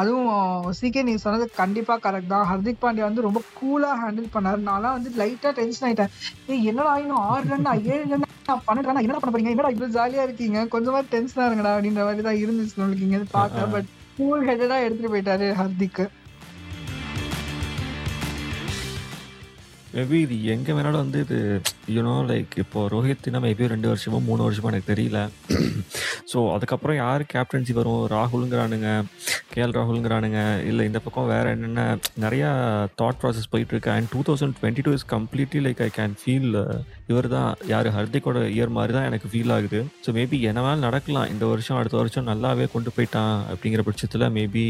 அதுவும் 0.02 0.72
சீக்கிரம் 0.80 1.10
நீங்கள் 1.10 1.26
சொன்னது 1.26 1.48
கண்டிப்பாக 1.62 2.00
கரெக்ட் 2.06 2.32
தான். 2.34 2.48
ஹர்திக் 2.52 2.82
பாண்டியா 2.86 3.08
வந்து 3.10 3.26
ரொம்ப 3.28 3.42
கூலாக 3.58 4.00
ஹேண்டில் 4.04 4.32
பண்ணார். 4.36 4.66
நான்லாம் 4.70 4.96
வந்து 4.98 5.12
லைட்டாக 5.22 5.54
டென்ஷன் 5.60 5.88
ஆயிட்டேன். 5.90 6.14
ஏய் 6.46 6.64
என்னடா 6.72 6.94
இன்னும் 7.04 7.24
ஆறு 7.32 7.46
ரன் 7.54 7.70
ஏழு 7.96 8.06
ரன் 8.14 8.24
பன்னெண்டு 8.48 9.06
என்ன 9.06 9.18
பண்ண 9.18 9.32
போறீங்க? 9.32 9.52
என்னடா 9.54 9.68
இவ்வளவு 9.68 9.96
ஜாலியா 9.98 10.22
இருக்கீங்க? 10.22 10.58
கொஞ்சமா 10.74 11.00
டென்ஷனா 11.12 11.46
இருங்கடா 11.48 11.72
அப்படின்ற 11.76 12.02
மாதிரி 12.08 12.22
தான் 12.22 12.40
இருந்துச்சு 12.42 12.80
நம்மளுக்கு 12.80 13.06
இங்க 13.08 13.20
பார்க்க. 13.30 13.72
பட் 13.74 13.88
கூல் 14.16 14.46
ஹெட்டடா 14.48 14.76
எடுத்துட்டு 14.82 15.12
போயிட்டாரு 15.12 15.46
ஹர்திக் 15.52 16.02
மேபி 19.96 20.16
இது 20.24 20.36
எங்க 20.54 20.70
வேணாலும் 20.76 21.02
வந்து 21.02 21.18
இது 21.24 21.36
யூனோ 21.96 22.14
லைக் 22.30 22.54
இப்போ 22.62 22.80
ரோஹித்னா 22.94 23.38
மேபி 23.44 23.68
ரெண்டு 23.72 23.88
வருஷமோ 23.90 24.18
மூணு 24.26 24.42
வருஷமோ 24.46 24.68
எனக்கு 24.72 24.90
தெரியல. 24.90 25.18
ஸோ 26.30 26.38
அதுக்கப்புறம் 26.54 26.96
யார் 27.02 27.22
கேப்டன்சி 27.34 27.72
வரும்? 27.78 28.02
ராகுலுங்கிறானுங்க. 28.14 28.88
கேஎல் 29.52 29.74
ராகுலுங்கிறானுங்க. 29.76 30.40
இல்லை 30.70 30.82
இந்த 30.88 31.00
பக்கம் 31.04 31.30
வேற 31.34 31.44
என்னென்ன 31.56 31.84
நிறையா 32.24 32.50
தாட் 33.00 33.20
ப்ராசஸ் 33.22 33.50
போயிட்டு 33.52 33.74
இருக்கு 33.74 33.92
and 33.94 34.10
two 34.14 34.22
thousand 34.28 34.56
twenty 34.58 34.84
two 34.88 34.92
is 34.98 35.06
completely 35.14 35.62
like 35.66 35.80
I 35.86 35.88
can 35.98 36.16
feel 36.22 36.50
இவர் 37.12 37.28
தான் 37.36 37.50
யார் 37.72 37.88
ஹர்திக்கோட 37.96 38.42
இயர் 38.56 38.74
மாதிரி 38.78 38.94
தான் 38.98 39.08
எனக்கு 39.10 39.30
ஃபீல் 39.34 39.54
ஆகுது. 39.56 39.80
ஸோ 40.06 40.12
மேபி 40.18 40.40
என்ன 40.50 40.60
வேணாலும் 40.66 40.86
நடக்கலாம். 40.88 41.30
இந்த 41.36 41.46
வருஷம் 41.52 41.78
அடுத்த 41.80 41.98
வருஷம் 42.02 42.28
நல்லாவே 42.32 42.66
கொண்டு 42.74 42.92
போயிட்டான் 42.96 43.36
அப்படிங்கிற 43.54 43.84
பட்சத்தில் 43.88 44.26
மேபி 44.36 44.66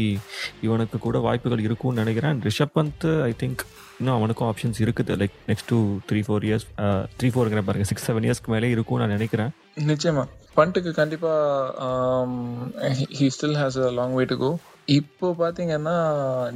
இவனுக்கு 0.67 0.99
கூட 1.07 1.19
வாய்ப்புகள் 1.27 1.65
இருக்கும்னு 1.67 2.03
நினைக்கிறேன். 2.03 2.39
ரிஷப் 2.49 2.75
பந்த் 2.79 3.07
ஐ 3.29 3.33
திங்க் 3.43 3.63
இன்னும் 3.99 4.15
அவனுக்கும் 4.15 4.49
ஆப்ஷன்ஸ் 4.49 4.81
இருக்குது. 4.81 5.23
Like 5.23 5.31
next 5.47 5.67
two 5.67 5.97
three 6.11 6.15
four 6.15 6.45
years 6.45 6.67
three 7.19 7.25
ஃபோருங்கிற 7.25 7.61
பாருங்க. 7.61 7.83
சிக்ஸ் 7.83 8.11
செவன் 8.11 8.31
இயர்ஸ்க்கு 8.31 8.47
மேலே 8.47 8.69
இருக்கும் 8.69 8.99
நான் 8.99 9.07
நினைக்கிறேன். 9.07 9.49
நிச்சயமா. 9.75 10.25
பண்ட்டுக்கு 10.55 10.93
கண்டிப்பா 10.93 11.31
he 12.79 13.29
still 13.41 13.55
has 13.55 13.85
a 13.85 13.91
long 13.91 14.13
way 14.13 14.23
to 14.23 14.37
go 14.37 14.57
இப்போ 14.85 15.35
பாத்தீங்கன்னா 15.39 15.97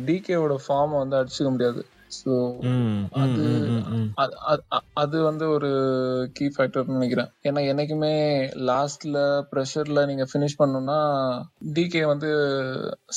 டிகேவோட 0.06 0.56
ஃபார்மை 0.68 0.98
வந்து 0.98 1.16
அடிச்சுக்க 1.16 1.50
முடியாது. 1.50 1.86
ஸோ 2.26 2.60
அது. 3.12 3.44
அது- 4.94 5.24
வந்து 5.24 5.50
ஒரு 5.50 5.70
கீ 6.34 6.46
ஃபேக்டர்னு 6.58 6.98
நினைக்கிறேன். 6.98 7.30
ஏன்னா 7.44 7.74
என்னைக்குமே 7.74 8.16
லாஸ்ட்ல 8.60 9.44
ப்ரெஷர்ல 9.52 10.06
நீங்க 10.06 10.26
ஃபினிஷ் 10.34 10.60
பண்ணணும்னா 10.60 11.00
டிகே 11.74 12.06
வந்து 12.06 12.28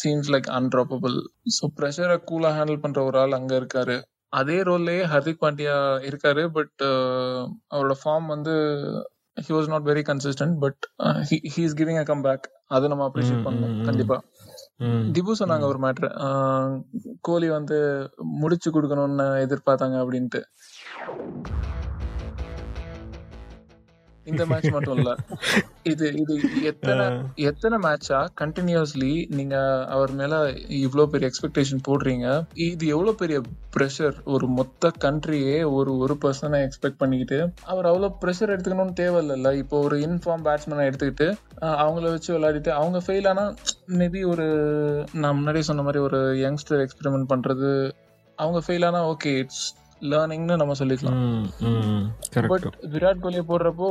சீம்ஸ் 0.05 0.29
லைக் 0.29 0.51
அன்ட்ராப்பபிள் 0.51 1.27
ஸோ 1.45 1.69
ப்ரெஷரை 1.77 2.21
கூலா 2.31 2.51
ஹேண்டில் 2.59 2.81
பண்ற 2.81 3.05
ஒரு 3.05 3.19
ஆள் 3.19 3.33
அங்க 3.33 3.61
இருக்காரு. 3.61 4.03
அதே 4.35 4.59
ரோல்லே 4.63 4.97
ஹர்திக் 5.13 5.43
பாண்டியா 5.43 5.77
இருக்காரு 6.09 6.43
பட் 6.57 6.83
அவரோட 7.75 7.95
ஃபார்ம் 8.03 8.27
வந்து 8.27 8.55
he 9.37 9.53
was 9.57 9.71
not 9.71 9.87
very 9.91 10.03
consistent 10.11 10.57
but 10.61 10.83
he 11.53 11.63
is 11.65 11.77
giving 11.81 12.01
a 12.03 12.07
come 12.11 12.23
back 12.23 12.45
அதை 12.69 12.89
நம்ம 12.89 13.07
அப்ரிஷியேட் 13.09 13.47
பண்ணணும். 13.47 13.75
கண்டிப்பா. 13.83 14.17
திபு 15.09 15.33
சொன்னாங்க 15.41 15.65
ஒரு 15.73 15.81
மேட்ரு 15.85 16.09
கோலி 17.29 17.49
வந்து 17.51 17.79
முடிச்சு 18.37 18.69
கொடுக்கணும்னு 18.71 19.27
எதிர்பார்த்தாங்க 19.47 19.97
அப்படின்ட்டு 20.03 20.41
இந்த 24.27 24.43
மேட்ச் 24.47 24.75
மட்டும் 24.75 24.97
இல்ல. 24.97 25.11
இது 25.91 26.07
இது 26.21 26.35
எத்தனை 26.71 27.05
எத்தனை 27.49 27.77
மேட்சா 27.83 28.19
கண்டினியூஸ்லி 28.41 29.11
நீங்க 29.39 29.57
அவர் 29.95 30.13
மேல 30.21 30.35
இவ்ளோ 30.81 31.05
பெரிய 31.13 31.31
எக்ஸ்பெக்டேஷன் 31.31 31.85
போடுறீங்க. 31.89 32.27
இது 32.67 32.85
எவ்வளவு 32.95 33.21
பெரிய 33.23 33.39
ப்ரெஷர் 33.75 34.17
ஒரு 34.35 34.47
மொத்த 34.59 34.93
கண்ட்ரியே 35.05 35.57
ஒரு 35.77 35.93
ஒரு 35.99 36.17
பர்சனை 36.23 36.61
எக்ஸ்பெக்ட் 36.67 37.01
பண்ணிக்கிட்டு 37.01 37.39
அவர் 37.67 37.91
அவ்வளவு 37.91 38.19
ப்ரெஷர் 38.23 38.53
எடுத்துக்கணும்னு 38.55 39.01
தேவையில்ல 39.01 39.53
இப்போ 39.63 39.79
ஒரு 39.81 39.99
இன்ஃபார்ம் 40.07 40.47
பேட்ஸ்மேனை 40.47 40.87
எடுத்துக்கிட்டு 40.89 41.29
அவங்கள 41.81 42.07
வச்சு 42.11 42.31
விளையாடிட்டு 42.35 42.73
அவங்க 42.79 42.99
ஃபெயில் 43.05 43.31
ஆனா 43.31 43.45
மேபி 43.99 44.23
ஒரு 44.33 44.47
நான் 45.17 45.37
முன்னாடியே 45.37 45.69
சொன்ன 45.69 45.83
மாதிரி 45.83 46.03
ஒரு 46.09 46.21
யங்ஸ்டர் 46.43 46.83
எக்ஸ்பெரிமெண்ட் 46.85 47.31
பண்றது 47.33 47.71
அவங்க 48.39 48.61
ஃபெயில் 48.65 48.87
ஆனா 48.87 49.01
ஓகே 49.11 49.33
இட்ஸ் 49.41 49.65
லேர்னிங்னு 50.03 50.57
நம்ம 50.57 50.75
சொல்லிக்கலாம். 50.79 51.19
பட். 52.47 52.67
விராட் 52.93 53.21
கோலியை 53.21 53.45
போடுறப்போ 53.49 53.89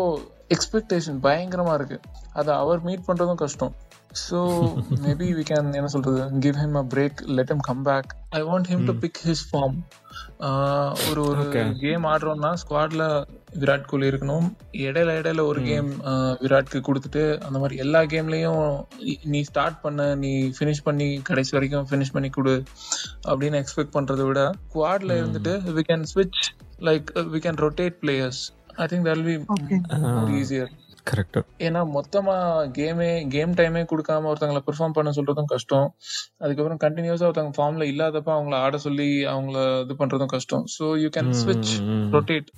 எக்ஸ்பெக்டேஷன் 0.49 1.19
பயங்கரமா 1.21 1.73
இருக்கு 1.73 1.99
அதை 2.33 2.55
அவர் 2.55 2.81
மீட் 2.81 3.07
பண்றதும் 3.07 3.35
கஷ்டம் 3.35 3.73
ஸோ 4.23 4.39
மேபி 5.03 5.27
வி 5.37 5.43
கேன் 5.51 5.69
என்ன 5.73 5.87
சொல்றது 5.87 6.39
give 6.39 6.55
him 6.55 6.75
a 6.75 6.85
break 6.93 7.21
let 7.25 7.51
him 7.51 7.63
come 7.69 7.83
back 7.83 8.11
I 8.29 8.41
want 8.41 8.69
him 8.71 8.85
to 8.85 8.95
pick 8.95 9.21
his 9.25 9.45
form 9.51 9.77
ஒரு 11.09 11.21
ஒரு. 11.21 11.45
கேம் 11.79 12.03
ஆடுறோம்னா 12.03 12.53
ஸ்குவாட்ல 12.63 13.05
விராட் 13.61 13.87
கோலி 13.91 14.05
இருக்கணும். 14.11 14.45
இடையில 14.85 15.15
இடையில 15.19 15.41
ஒரு 15.51 15.61
கேம் 15.69 15.89
விராட்க்கு 16.43 16.79
கொடுத்துட்டு 16.87 17.23
அந்த 17.47 17.57
மாதிரி 17.63 17.77
எல்லா 17.83 18.01
கேம்லயும் 18.13 18.61
நீ 19.33 19.41
ஸ்டார்ட் 19.49 19.79
பண்ண 19.85 20.07
நீ 20.23 20.31
ஃபினிஷ் 20.57 20.83
பண்ணி 20.87 21.09
கடைசி 21.29 21.53
வரைக்கும் 21.57 21.87
ஃபினிஷ் 21.91 22.13
பண்ணி 22.17 22.31
கொடு 22.37 22.55
அப்படின்னு 23.29 23.61
எக்ஸ்பெக்ட் 23.63 23.95
பண்றதை 23.97 24.25
விட 24.29 24.43
ஸ்குவாட்ல 24.67 25.17
இருந்துட்டு 25.21 25.55
வி 25.79 25.83
கேன் 25.91 26.07
ஸ்விட்ச் 26.13 26.43
like 26.89 27.09
we 27.35 27.41
can 27.47 27.61
rotate 27.65 27.99
players 28.05 28.41
I 28.83 28.87
think 28.93 29.05
that 29.09 29.25
be 29.29 29.35
more 30.17 30.31
easier. 30.39 30.69
Correct 31.09 31.37
ஏன்னா 31.65 31.79
மொத்தமா 31.95 32.35
கேமே 32.75 33.07
கேம் 33.33 33.53
டைமே 33.59 33.81
கொடுக்காம 33.89 34.27
ஒருத்தங்களை 34.29 34.61
பெர்ஃபார்ம் 34.67 34.95
பண்ண 34.97 35.09
சொல்றதும் 35.17 35.49
கஷ்டம். 35.53 35.87
அதுக்கப்புறம் 36.43 36.79
கண்டினியூஸா 36.83 37.25
ஒருத்தவங்க 37.27 37.55
ஃபார்ம்ல 37.57 37.85
இல்லாதப்ப 37.91 38.31
அவங்கள 38.35 38.55
ஆட 38.65 38.77
சொல்லி 38.85 39.09
அவங்கள 39.33 39.57
இது 39.83 39.95
பண்றதும் 40.01 40.31
கஷ்டம். 40.35 40.63
ஸோ 40.75 40.85
யூ 41.03 41.09
கேன் 41.17 41.31
ஸ்விட்ச் 41.41 41.73
ரொட்டேட் 42.15 42.49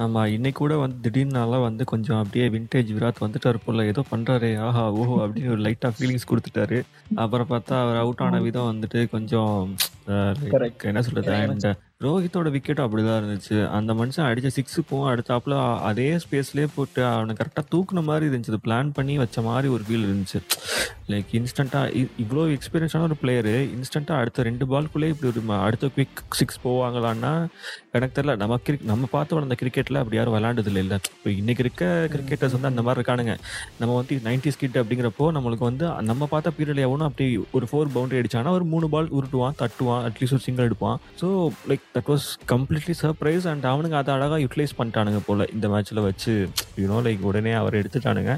ஆமா 0.00 0.26
இன்னைக்கு 0.26 0.58
கூட 0.58 0.76
வந்து 0.76 0.98
திடீர்னால 1.06 1.60
வந்து 1.62 1.84
கொஞ்சம் 1.84 2.18
அப்படியே 2.18 2.48
விண்டேஜ் 2.48 2.92
விராட் 2.96 3.20
வந்துட்டாரு 3.20 3.58
போல. 3.64 3.86
ஏதோ 3.86 4.04
பண்றாரு 4.10 4.58
ஆஹா 4.58 4.92
ஓஹோ 4.92 5.26
அப்படின்னு 5.26 5.50
ஒரு 5.50 5.60
லைட்டா 5.60 5.90
ஃபீலிங்ஸ் 5.98 6.28
கொடுத்துட்டாரு. 6.30 6.78
அப்புறம் 7.14 7.50
பார்த்தா 7.50 7.80
அவர் 7.82 7.96
அவுட் 7.96 8.18
ஆன 8.18 8.40
விதம் 8.40 8.70
வந்துட்டு 8.72 9.08
கொஞ்சம். 9.10 9.54
என்ன 10.82 11.02
சொல்றது 11.02 11.89
ரோஹித்தோட 12.04 12.48
விக்கெட்டும் 12.52 12.84
அப்படிதான் 12.84 13.18
இருந்துச்சு. 13.20 13.56
அந்த 13.78 13.90
மனுஷன் 13.98 14.26
அடிச்ச 14.28 14.50
சிக்ஸுக்கும் 14.56 15.08
அடுத்தாப்புல 15.10 15.54
அதே 15.88 16.06
ஸ்பேஸ்லயே 16.22 16.68
போட்டு 16.76 17.02
அவனை 17.08 17.34
கரெக்டாக 17.40 17.64
தூக்குன 17.72 18.02
மாதிரி 18.06 18.24
இருந்துச்சு. 18.30 18.60
பிளான் 18.66 18.92
பண்ணி 18.98 19.14
வச்ச 19.22 19.42
மாதிரி 19.48 19.68
ஒரு 19.74 19.82
ஃபீல் 19.86 20.06
இருந்துச்சு. 20.08 20.38
லைக் 21.12 21.30
இன்ஸ்டண்டா 21.38 21.80
இவ்வளோ 22.22 22.44
எக்ஸ்பீரியன்ஸான 22.54 23.06
ஒரு 23.08 23.16
பிளேயரு 23.22 23.54
இன்ஸ்டன்டா 23.74 24.14
அடுத்த 24.20 24.46
ரெண்டு 24.48 24.64
பால்குள்ளே 24.70 25.10
இப்படி 25.12 25.28
ஒரு 25.32 25.42
அடுத்த 25.66 25.90
குவிக் 25.96 26.22
சிக்ஸ் 26.40 26.60
போவாங்களான்னா 26.64 27.32
எனக்கு 27.98 28.14
தெரியல. 28.16 28.34
நம்ம 28.42 28.58
கிரிக் 28.66 28.88
நம்ம 28.92 29.08
பார்த்து 29.16 29.36
வளர்ந்த 29.36 29.56
கிரிக்கெட்ல 29.62 30.02
அப்படி 30.02 30.18
யாரும் 30.20 30.36
விளையாண்டது 30.36 30.72
இல்லை. 30.84 30.98
இப்போ 31.16 31.30
இன்னைக்கு 31.40 31.64
இருக்க 31.66 31.84
கிரிக்கெட்டர்ஸ் 32.14 32.56
வந்து 32.56 32.70
அந்த 32.72 32.84
மாதிரி 32.86 32.98
இருக்கானுங்க. 33.00 33.34
நம்ம 33.80 33.92
வந்து 34.00 34.20
நைன்டி 34.28 34.52
ஸ்கிட் 34.56 34.80
அப்படிங்கிறப்போ 34.82 35.28
நம்மளுக்கு 35.38 35.68
வந்து 35.70 35.86
நம்ம 36.12 36.28
பார்த்த 36.34 36.54
பீரியட் 36.58 36.82
எவனும் 36.86 37.08
அப்படி 37.10 37.28
ஒரு 37.58 37.68
ஃபோர் 37.72 37.94
பவுண்டரி 37.96 38.20
அடிச்சானா 38.22 38.56
ஒரு 38.60 38.66
மூணு 38.74 38.88
பால் 38.94 39.14
உருட்டுவான் 39.18 39.58
தட்டுவான் 39.62 40.04
அட்லீஸ்ட் 40.08 40.38
ஒரு 40.38 40.46
சிங்கிள் 40.48 40.68
எடுப்பான். 40.70 40.98
So 41.22 41.28
like 41.70 41.86
that 41.94 42.08
was 42.10 42.26
completely 42.50 42.94
surprise 43.00 43.46
and 43.50 43.64
அவனுங்க 43.70 43.96
அதை 44.00 44.10
அழகாக 44.16 44.38
யூட்டிலைஸ் 44.42 44.74
பண்ணிட்டானுங்க 44.78 45.20
போல 45.28 45.46
இந்த 45.54 45.66
மேட்ச்சில் 45.72 46.00
வச்சு. 46.04 46.34
யூனோ 46.80 46.98
லைக் 47.06 47.22
உடனே 47.30 47.52
அவர் 47.60 47.78
எடுத்துட்டானுங்க. 47.80 48.34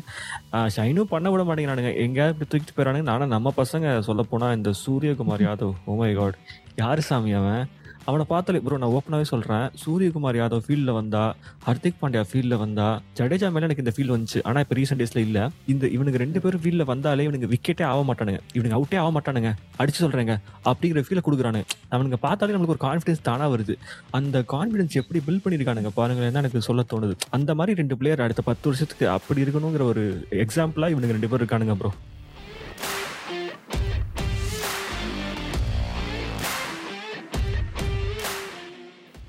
ஷைனும் 0.77 1.11
பண்ண 1.15 1.31
விட 1.33 1.43
மாட்டேங்கிறானுங்க. 1.49 1.91
எங்கேயாவது 2.05 2.33
இப்படி 2.35 2.49
தூக்கிட்டு 2.53 2.77
போயிடானுங்க 2.77 3.15
ஆனால் 3.17 3.33
நம்ம 3.35 3.53
பசங்க 3.61 3.99
சொல்லப்போனால் 4.09 4.57
இந்த 4.59 4.73
சூரியகுமார் 4.83 5.45
யாதவ் 5.49 5.75
ஓமை 5.95 6.11
காட் 6.21 6.39
யார் 6.83 7.03
சாமி 7.09 7.33
அவன்? 7.41 7.63
அவனை 8.09 8.25
பார்த்தாலே 8.31 8.61
ப்ரோ 8.65 8.77
நான் 8.83 8.95
ஓப்பனாகவே 8.99 9.27
சொல்கிறேன் 9.33 9.67
சூரியகுமார் 9.83 10.39
யாதவ் 10.41 10.63
ஃபீல்டில் 10.67 10.93
வந்தா 10.99 11.23
ஹர்திக் 11.67 11.99
பாண்டியா 12.01 12.23
ஃபீல்டில் 12.31 12.57
வந்தா 12.63 12.87
ஜடேஜா 13.19 13.49
மேலே 13.55 13.67
எனக்கு 13.69 13.85
இந்த 13.85 13.95
ஃபீல் 13.97 14.13
வந்துச்சு. 14.15 14.41
ஆனால் 14.49 14.63
இப்போ 14.65 14.77
ரீசெண்ட் 14.79 15.03
டேஸில் 15.03 15.23
இல்லை. 15.27 15.45
இந்த 15.73 15.85
இவனுக்கு 15.97 16.23
ரெண்டு 16.25 16.43
பேரும் 16.45 16.63
ஃபீல்டில் 16.65 16.89
வந்தாலே 16.93 17.27
இவனுக்கு 17.29 17.51
விக்கெட்டே 17.55 17.85
ஆக 17.91 18.03
மாட்டானுங்க. 18.11 18.41
இவனுக்கு 18.57 18.77
அவுட்டே 18.79 18.99
ஆக 19.03 19.11
மாட்டானுங்க. 19.17 19.53
அடிச்சு 19.81 20.01
சொல்கிறேங்க 20.05 20.37
அப்படிங்கிற 20.71 21.05
ஃபீலை 21.09 21.25
கொடுக்குறானுங்க 21.27 21.67
அவனுங்க 21.95 22.19
பார்த்தாலே 22.27 22.55
நம்மளுக்கு 22.55 22.77
ஒரு 22.77 22.85
கான்ஃபிடன்ஸ் 22.89 23.27
தானாக 23.29 23.51
வருது. 23.55 23.77
அந்த 24.21 24.45
கான்ஃபிடன்ஸ் 24.55 24.97
எப்படி 25.03 25.21
பில்ட் 25.29 25.45
பண்ணியிருக்கானுங்க 25.45 25.93
பாருங்களேன் 26.01 26.35
தான் 26.37 26.45
எனக்கு 26.45 26.69
சொல்ல 26.71 26.85
தோணுது. 26.95 27.17
அந்த 27.39 27.51
மாதிரி 27.61 27.81
ரெண்டு 27.83 27.97
பிளேயர் 28.01 28.25
அடுத்த 28.27 28.45
பத்து 28.51 28.67
வருஷத்துக்கு 28.71 29.09
அப்படி 29.17 29.45
இருக்கணுங்கிற 29.47 29.85
ஒரு 29.93 30.05
எக்ஸாம்பிளாக 30.47 30.95
இவனுக்கு 30.95 31.17
ரெண்டு 31.19 31.31
பேர் 31.33 31.43
இருக்கானுங்க 31.43 31.77
ப்ரோ 31.83 31.93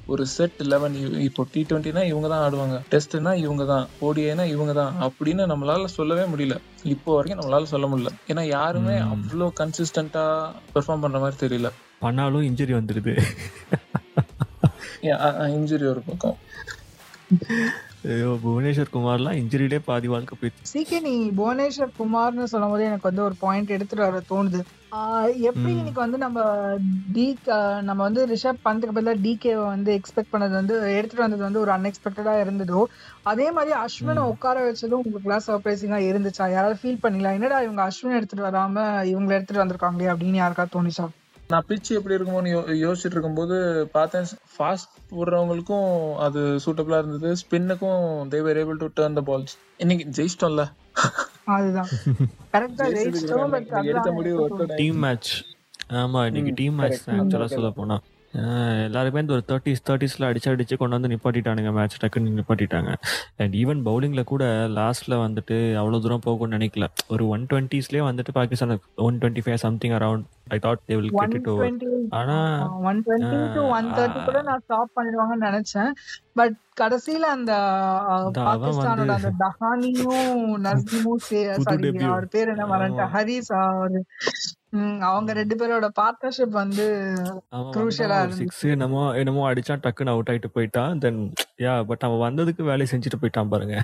ஒரு 0.07 0.27
செட் 0.27 0.61
லெவன் 0.63 0.95
இப்போ 1.19 1.45
டி 1.51 1.65
டுவெண்ட்டினா 1.69 2.03
இவங்க 2.03 2.27
தான் 2.27 2.43
ஆடுவாங்க. 2.43 2.77
டெஸ்ட்னா 2.91 3.35
இவங்க 3.35 3.65
தான். 3.65 3.87
ஓடிஐனா 4.01 4.45
இவங்க 4.45 4.73
தான். 4.73 4.93
அப்படின்னு 5.01 5.43
நம்மளால 5.51 5.85
சொல்லவே 5.85 6.23
முடியல. 6.23 6.55
இப்போ 6.83 7.15
வரைக்கும் 7.15 7.41
நம்மளால 7.41 7.63
சொல்ல 7.63 7.87
முடியல. 7.87 8.11
ஏன்னா 8.27 8.41
யாருமே. 8.47 8.97
அவ்வளோ 9.13 9.47
கன்சிஸ்டண்டா 9.59 10.25
பெர்ஃபார்ம் 10.75 10.99
பண்ற 10.99 11.19
மாதிரி 11.19 11.37
தெரியல. 11.45 11.71
பண்ணாலும் 11.99 12.41
இன்ஜுரி 12.41 12.73
வந்துடுது. 12.73 13.13
இன்ஜுரி 15.57 15.85
ஒரு 15.87 16.01
பக்கம். 16.01 16.37
ஐயோ 18.11 18.31
புவனேஸ்வர் 18.43 18.93
குமார்லாம் 18.93 19.37
இன்ஜுரியிலே 19.41 19.77
பாதி 19.85 20.07
வாழ்க்கை 20.13 20.35
போயிடுச்சு 20.39 20.71
சிகே 20.71 20.97
நீ 21.05 21.13
புவனேஸ்வர் 21.37 21.93
குமார்னு 21.99 22.49
சொல்லும் 22.53 22.73
போது 22.73 22.83
எனக்கு 22.89 23.09
வந்து 23.09 23.23
ஒரு 23.23 23.35
பாயிண்ட் 23.43 23.75
எடுத்துட்டு 23.75 24.05
வர 24.05 24.19
தோணுது. 24.31 24.59
எப்படி. 25.49 25.71
இன்னைக்கு 25.77 26.01
வந்து 26.03 26.17
நம்ம 26.17 26.39
டி 27.15 27.25
நம்ம 27.81 27.99
வந்து 28.07 28.21
ரிஷப் 28.33 28.59
பந்துக்கு 28.67 28.97
பதிலாக 28.97 29.23
டிகேவை 29.25 29.63
வந்து 29.67 29.91
எக்ஸ்பெக்ட் 29.99 30.33
பண்ணது 30.33 30.53
வந்து 30.59 30.75
எடுத்துட்டு 30.97 31.25
வந்தது 31.25 31.47
வந்து 31.47 31.63
ஒரு 31.63 31.71
அன்எக்ஸ்பெக்டடா 31.77 32.35
இருந்ததோ 32.43 32.81
அதே 33.31 33.47
மாதிரி 33.57 33.73
அஸ்வினை. 33.85 34.25
உட்கார 34.33 34.59
வச்சதும் 34.67 35.01
உங்களுக்கு 35.05 35.49
சர்ப்ரைசிங்கா 35.49 36.01
இருந்துச்சா? 36.11 36.47
யாராவது 36.57 36.79
ஃபீல் 36.83 37.03
பண்ணீங்களா? 37.05 37.35
என்னடா 37.39 37.59
இவங்க 37.67 37.83
அஸ்வின் 37.89 38.19
எடுத்துட்டு 38.19 38.47
வராம 38.49 38.85
இவங்களை 39.13 39.37
எடுத்துட்டு 39.39 39.63
வந்திருக்காங்களே 39.63 40.13
அப்படின்னு 40.15 40.43
யாருக்கா 40.43 40.67
தோணுச்சா? 40.77 41.07
நான் 41.53 41.65
பிச் 41.69 41.89
எப்படி 41.97 42.15
இருக்குமோன்னு 42.15 42.51
யோ 42.51 42.61
யோசிச்சுட்டு 42.83 43.15
இருக்கும்போது 43.15 43.55
பார்த்தேன் 43.93 44.27
ஃபாஸ்ட் 44.53 44.93
போடுறவங்களுக்கும் 45.09 45.89
அது 46.17 46.41
சூட்டபிளா 46.65 46.99
இருந்தது. 47.01 47.29
ஸ்பின்னுக்கும் 47.41 48.03
they were 48.33 48.59
able 48.63 48.81
to 48.83 48.89
turn 48.99 49.17
the 49.19 49.23
balls 49.29 49.55
இன்னைக்கு 49.77 50.05
ஜெயிச்சிட்டோம்ல. 50.17 50.65
அதுதான். 51.55 51.89
எடுத்த 53.91 54.11
முடிவு 54.11 54.43
டீம் 54.81 54.99
மேட்ச் 55.05 55.31
ஆமா 56.01 56.19
இன்னைக்கு 56.25 56.53
டீம் 56.53 56.77
மேட்ச் 56.81 57.01
ஆக்சுவலாக 57.15 57.51
சொல்ல 57.55 57.69
போனா. 57.79 57.97
எல்லாருமே 58.83 59.19
இந்த 59.19 59.33
ஒரு 59.33 59.43
தேர்ட்டிஸ் 59.47 59.83
தேர்ட்டிஸ்ல 59.87 60.27
அடிச்சு 60.29 60.49
அடிச்சு 60.51 60.77
கொண்டு 60.77 60.99
வந்து 60.99 61.11
நிப்பாட்டிட்டானுங்க. 61.15 61.71
மேட்ச் 61.73 61.97
டக்குன்னு 62.03 62.37
நிப்பாட்டிட்டாங்க. 62.39 62.93
அண்ட் 63.37 63.53
ஈவன் 63.53 63.81
பவுலிங்ல 63.87 64.23
கூட 64.23 64.43
லாஸ்ட்ல 64.77 65.17
வந்துட்டு 65.25 65.57
அவ்வளவு 65.75 66.03
தூரம் 66.05 66.25
போகும்னு 66.25 66.55
நினைக்கல. 66.55 66.87
ஒரு 67.07 67.27
ஒன் 67.27 67.45
டுவெண்ட்டிஸ்லேயே 67.53 68.03
வந்துட்டு 68.09 68.33
Pakistan 68.33 68.79
one 68.95 69.17
twenty 69.17 69.43
five 69.45 69.61
something 69.65 69.91
around 69.91 70.23
I 70.47 70.59
thought 70.61 70.81
they 70.87 70.95
will 70.99 71.11
get 71.15 71.33
it 71.33 71.47
over 71.47 71.73
twenty 71.73 71.85
ஆனா 72.09 72.37
one 72.79 73.03
twenty 73.07 73.53
two 73.53 73.61
one 73.67 73.91
thirty 73.91 74.25
கூட 74.25 74.41
நான் 74.41 74.61
ஸ்டாப் 74.63 74.91
பண்ணிடுவாங்கன்னு 74.95 75.47
நினைச்சேன். 75.49 75.91
பட் 76.33 76.55
கடைசியில 76.81 77.29
அந்த 77.37 77.53
பாகிஸ்தானோட 78.39 79.13
அந்த 79.19 79.31
தஹானியும் 79.43 80.51
நசீமும் 80.65 82.03
அவர் 82.09 82.27
பேர் 82.27 82.47
என்ன 82.47 82.65
மறந்துட்டேன். 82.65 83.13
ஹரிஸ் 83.15 83.53
அவரு. 83.61 84.05
அவங்க 85.09 85.31
ரெண்டு 85.39 85.55
பேரோட 85.59 85.87
பார்ட்னர்ஷிப் 85.99 86.53
வந்து 86.61 86.85
குரூஷியலா 87.73 88.17
சிக்ஸ் 88.37 88.61
என்னமோ 88.73 89.01
என்னமோ 89.21 89.41
அடிச்சான் 89.49 89.83
டக்குன்னு 89.83 90.13
அவுட் 90.13 90.29
ஆயிட்டு 90.31 90.49
போயிட்டான். 90.55 90.93
தென் 91.03 91.19
யா 91.65 91.73
பட் 91.89 92.05
அவன் 92.07 92.23
வந்ததுக்கு 92.25 92.63
வேலையை 92.69 92.87
செஞ்சுட்டு 92.91 93.19
போயிட்டான் 93.21 93.51
பாருங்க. 93.53 93.75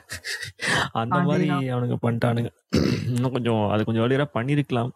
அந்த 1.01 1.19
மாதிரி 1.29 1.48
அவனுங்க 1.74 1.98
பண்ணிட்டானுங்க. 2.05 2.51
இன்னும் 3.12 3.36
கொஞ்சம் 3.36 3.63
அது 3.74 3.86
கொஞ்சம் 3.88 4.03
earlier-ஆ 4.05 4.27
பண்ணியிருக்கலாம். 4.38 4.91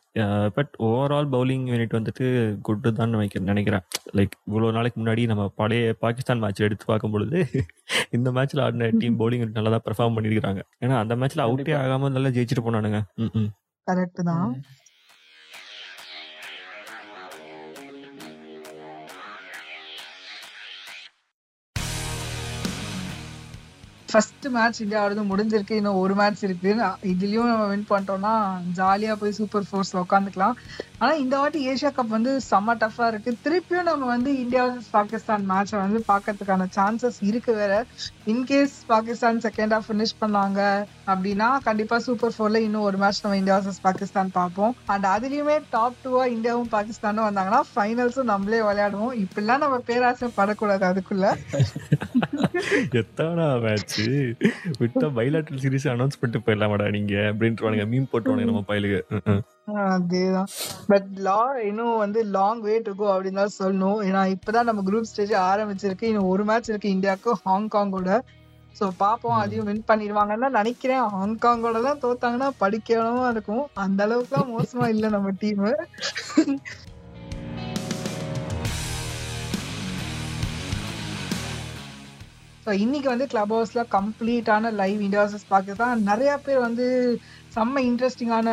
பட் 0.58 0.74
ஓவரால் 0.90 1.32
பவுலிங் 1.36 1.66
யூனிட் 1.72 1.98
வந்துட்டு 2.00 2.26
குட்டு 2.68 2.90
தான் 3.00 3.16
நினைக்கிறேன் 3.18 3.50
நினைக்கிறேன். 3.54 3.86
லைக் 4.18 4.36
இவ்வளோ 4.50 4.74
நாளைக்கு 4.78 5.00
முன்னாடி 5.02 5.24
நம்ம 5.32 5.46
பழைய 5.62 5.96
பாகிஸ்தான் 6.04 6.44
மேட்ச் 6.44 6.66
எடுத்து 6.68 6.92
பார்க்கும் 6.92 7.16
பொழுது 7.16 7.40
இந்த 8.18 8.30
மேட்ச்ல 8.38 8.66
ஆடின 8.68 8.90
டீம் 9.04 9.20
பவுலிங் 9.22 9.58
நல்லா 9.58 9.72
தான் 9.76 9.86
பெர்ஃபார்ம் 9.88 10.18
பண்ணியிருக்காங்க 10.18 10.64
ஏன்னா 10.86 10.98
அந்த 11.04 11.16
மேட்ச்ல 11.22 11.46
அவுட்டே 11.48 11.76
ஆகாம 11.84 12.12
நல்லா 12.18 12.32
ஜெயிச்சிட்டு 12.38 12.66
போனானுங்க. 12.68 13.02
கரெக்ட் 13.88 14.22
தான். 14.32 14.48
ஃபர்ஸ்ட் 24.14 24.48
மேட்ச் 24.56 24.82
இந்தியாவோடது 24.84 25.24
முடிஞ்சிருக்கு. 25.32 25.72
இன்னும் 25.72 26.00
ஒரு 26.06 26.16
மேட்ச் 26.16 26.44
இருக்கு. 26.44 26.76
இதுலயும் 27.12 27.48
நம்ம 27.52 27.66
வின் 27.66 27.86
பண்ணிட்டோம்னா 27.90 28.34
ஜாலியா 28.76 29.14
போய் 29.16 29.32
சூப்பர் 29.32 29.64
ஃபோர்ஸ்ல 29.72 30.02
உட்காந்துக்கலாம் 30.04 30.52
ஆனா 30.98 31.12
இந்த 31.14 31.38
வாட்டி 31.38 31.62
ஏஷியா 31.68 31.92
கப் 31.98 32.08
வந்து 32.08 32.40
செம்ம 32.50 32.72
டஃபா 32.84 33.08
இருக்கு. 33.08 33.38
திருப்பியும் 33.44 33.84
நம்ம 33.84 34.06
வந்து 34.06 34.40
இந்தியா 34.40 34.66
பாகிஸ்தான் 34.92 35.50
மேட்சை 35.50 35.78
வந்து 35.84 36.04
பார்க்கறதுக்கான 36.08 36.66
சான்சஸ் 36.76 37.18
இருக்கு 37.20 37.54
வேற. 37.54 37.86
In case 38.26 38.76
Pakistan 38.88 39.38
second 39.38 39.74
half 39.76 39.88
finish 39.90 40.16
பண்ணாங்க 40.22 40.86
அப்படின்னா 41.08 41.58
கண்டிப்பா 41.64 42.00
சூப்பர் 42.00 42.34
ஃபோர்ல 42.38 42.56
இன்னும் 42.56 42.82
ஒரு 42.82 42.98
மேட்ச் 42.98 43.22
நம்ம 43.24 43.38
இந்தியா 43.38 43.58
வர்சஸ் 43.58 43.82
பாகிஸ்தான் 43.82 44.32
பார்ப்போம். 44.32 44.76
அண்ட் 44.86 45.06
அதுலயுமே 45.06 45.58
டாப் 45.70 45.96
டூவா 46.06 46.24
இந்தியாவும் 46.36 46.72
பாகிஸ்தானும் 46.72 47.28
வந்தாங்கன்னா 47.28 47.62
ஃபைனல்ஸும் 47.76 48.30
நம்மளே 48.32 48.60
விளையாடுவோம். 48.60 49.26
இப்படிலாம் 49.26 49.64
நம்ம 49.66 49.78
பேராசை 49.78 50.30
படக்கூடாது 50.36 50.86
அதுக்குள்ள. 50.86 51.26
எத்தனை 53.02 53.46
மேட்ச் 53.60 54.00
விட்டா 54.82 55.08
பைலாட்டல் 55.18 55.62
சீரிஸ் 55.64 55.88
அனௌன்ஸ் 55.94 56.20
பண்ணிட்டு 56.20 56.44
போயிடலாமாடா 56.46 56.88
நீங்க 56.92 57.14
அப்படின்ட்டு 57.32 57.88
மீம் 57.94 58.10
போட்டுருவானுங்க 58.12 58.50
நம்ம 58.52 58.64
பயலுக்கு. 58.68 59.00
அதேதான். 59.96 60.50
பட் 60.92 61.10
லா 61.28 61.40
இன்னும் 61.70 61.98
வந்து 61.98 62.20
லாங் 62.38 62.62
வே 62.62 62.76
டு 62.88 62.94
கோ 62.96 63.06
அப்படின்னு 63.16 63.42
தான் 63.44 63.58
சொல்லணும். 63.60 64.00
ஏன்னா 64.08 64.22
இப்பதான் 64.36 64.70
நம்ம 64.70 64.84
குரூப் 64.90 65.10
ஸ்டேஜ் 65.12 65.34
ஆரம்பிச்சிருக்கு. 65.50 66.10
இன்னும் 66.12 66.32
ஒரு 66.34 66.46
மேட்ச் 66.50 66.70
இருக்கு 66.70 66.96
இந்தியாவுக்கு 66.96 67.34
ஹாங்காங்கோட 67.46 68.18
சோ 68.80 68.86
பாப்போம் 69.00 69.36
ம். 69.36 69.42
அதையும் 69.42 69.68
வின் 69.70 69.88
பண்ணிடுவாங்கன்னு 69.90 70.46
தான் 70.46 70.58
நினைக்கிறேன். 70.60 71.04
ஹாங்காங்கோட 71.16 71.80
எல்லாம் 71.82 72.02
தோத்தாங்கன்னா 72.06 72.50
படிக்கணுமா 72.64 73.28
இருக்கும். 73.34 73.66
அந்த 73.84 74.00
அளவுக்குலாம் 74.08 74.54
மோசமா 74.56 74.88
இல்ல 74.96 75.10
நம்ம 75.10 75.32
டீம் 75.44 75.62
ஸோ 82.66 82.72
இன்னைக்கு 82.84 83.08
வந்து 83.10 83.26
கிளப் 83.28 83.54
ஹவுஸில் 83.54 83.90
கம்ப்ளீட்டான 83.96 84.72
லைவ் 84.74 85.00
இன்டர்வர்சஸ் 85.02 85.50
பார்க்க 85.50 85.82
தான் 85.82 86.04
நிறைய 86.04 86.34
பேர் 86.38 86.60
வந்து 86.60 86.86
செம்ம 87.56 87.82
இன்ட்ரெஸ்டிங்கான 87.88 88.50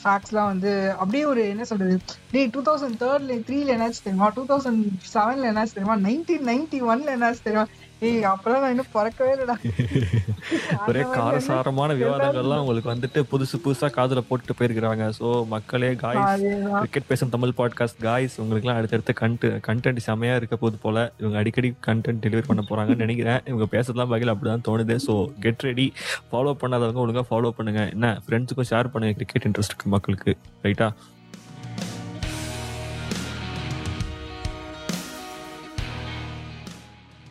ஃபேக்ட்ஸ்லாம் 0.00 0.50
வந்து 0.52 0.70
அப்படியே 0.94 1.24
ஒரு 1.24 1.42
என்ன 1.52 1.64
சொல்றது? 1.64 1.94
டேய் 2.32 2.50
டூ 2.54 2.62
தௌசண்ட் 2.68 2.98
தேர்ட்ல 3.02 3.36
த்ரீல 3.46 3.74
என்னாச்சு 3.76 4.04
தெரியுமா? 4.06 4.28
டூ 4.36 4.44
தௌசண்ட் 4.50 4.82
செவன்ல 5.12 5.50
என்னாச்சு 5.52 5.76
தெரியுமா? 5.76 5.96
நைன்டீன் 6.06 6.46
நைன்டி 6.50 6.80
ஒன்ல 6.90 7.14
என்னாச்சு 7.16 7.46
தெரியுமா? 7.46 7.66
ஏய் 8.06 8.24
அப்பெல்லாம் 8.30 8.62
நான் 8.62 8.72
இன்னும் 8.74 8.92
பிறக்கவே 8.94 9.32
இல்லடா. 9.34 9.54
ஒரே 10.88 11.02
காரசாரமான 11.16 11.94
விவாதங்கள்லாம் 12.00 12.62
உங்களுக்கு 12.62 12.90
வந்துட்டு 12.92 13.20
புதுசு 13.32 13.56
புதுசா 13.64 13.88
காதுல 13.96 14.22
போட்டுட்டு 14.28 14.56
போயிருக்கிறாங்க. 14.58 15.04
சோ 15.18 15.28
மக்களே 15.52 15.90
காய்ஸ். 16.02 16.44
கிரிக்கெட் 16.80 17.08
பேசும் 17.10 17.32
தமிழ் 17.34 17.54
பாட்காஸ்ட் 17.60 18.00
காய்ஸ் 18.06 18.36
உங்களுக்குலாம் 18.44 18.80
அடுத்தடுத்த 18.80 19.14
கண்ட் 19.22 19.46
கண்டென்ட் 19.68 20.02
செமையா 20.08 20.34
இருக்க 20.40 20.58
போது 20.64 20.78
போல 20.84 21.06
இவங்க 21.22 21.38
அடிக்கடி 21.42 21.70
கண்டென்ட் 21.88 22.22
டெலிவரி 22.26 22.46
பண்ண 22.50 22.64
போறாங்கன்னு 22.70 23.04
நினைக்கிறேன். 23.06 23.40
இவங்க 23.50 23.68
பேசுறதுலாம் 23.76 24.12
பகையில் 24.14 24.34
அப்படிதான் 24.34 24.66
தோணுது. 24.70 24.96
ஸோ 25.06 25.14
கெட் 25.46 25.66
ரெடி 25.70 25.88
ஃபாலோ 26.30 26.54
பண்ணாதவங்க 26.62 27.04
ஒழுங்கா 27.06 27.24
ஃபாலோ 27.30 27.52
பண்ணுங்க. 27.58 27.82
என்ன 27.96 28.10
ஃப்ரெண்ட்ஸுக்கும் 28.26 28.70
ஷேர் 28.72 28.92
பண்ணுங்க. 28.94 29.16
கிரிக்கெட் 29.20 29.48
இன்ட்ரெஸ்ட் 29.50 29.74
இருக்கு 29.74 29.94
மக்களுக்கு. 29.96 30.34
ரைட்டா 30.66 30.88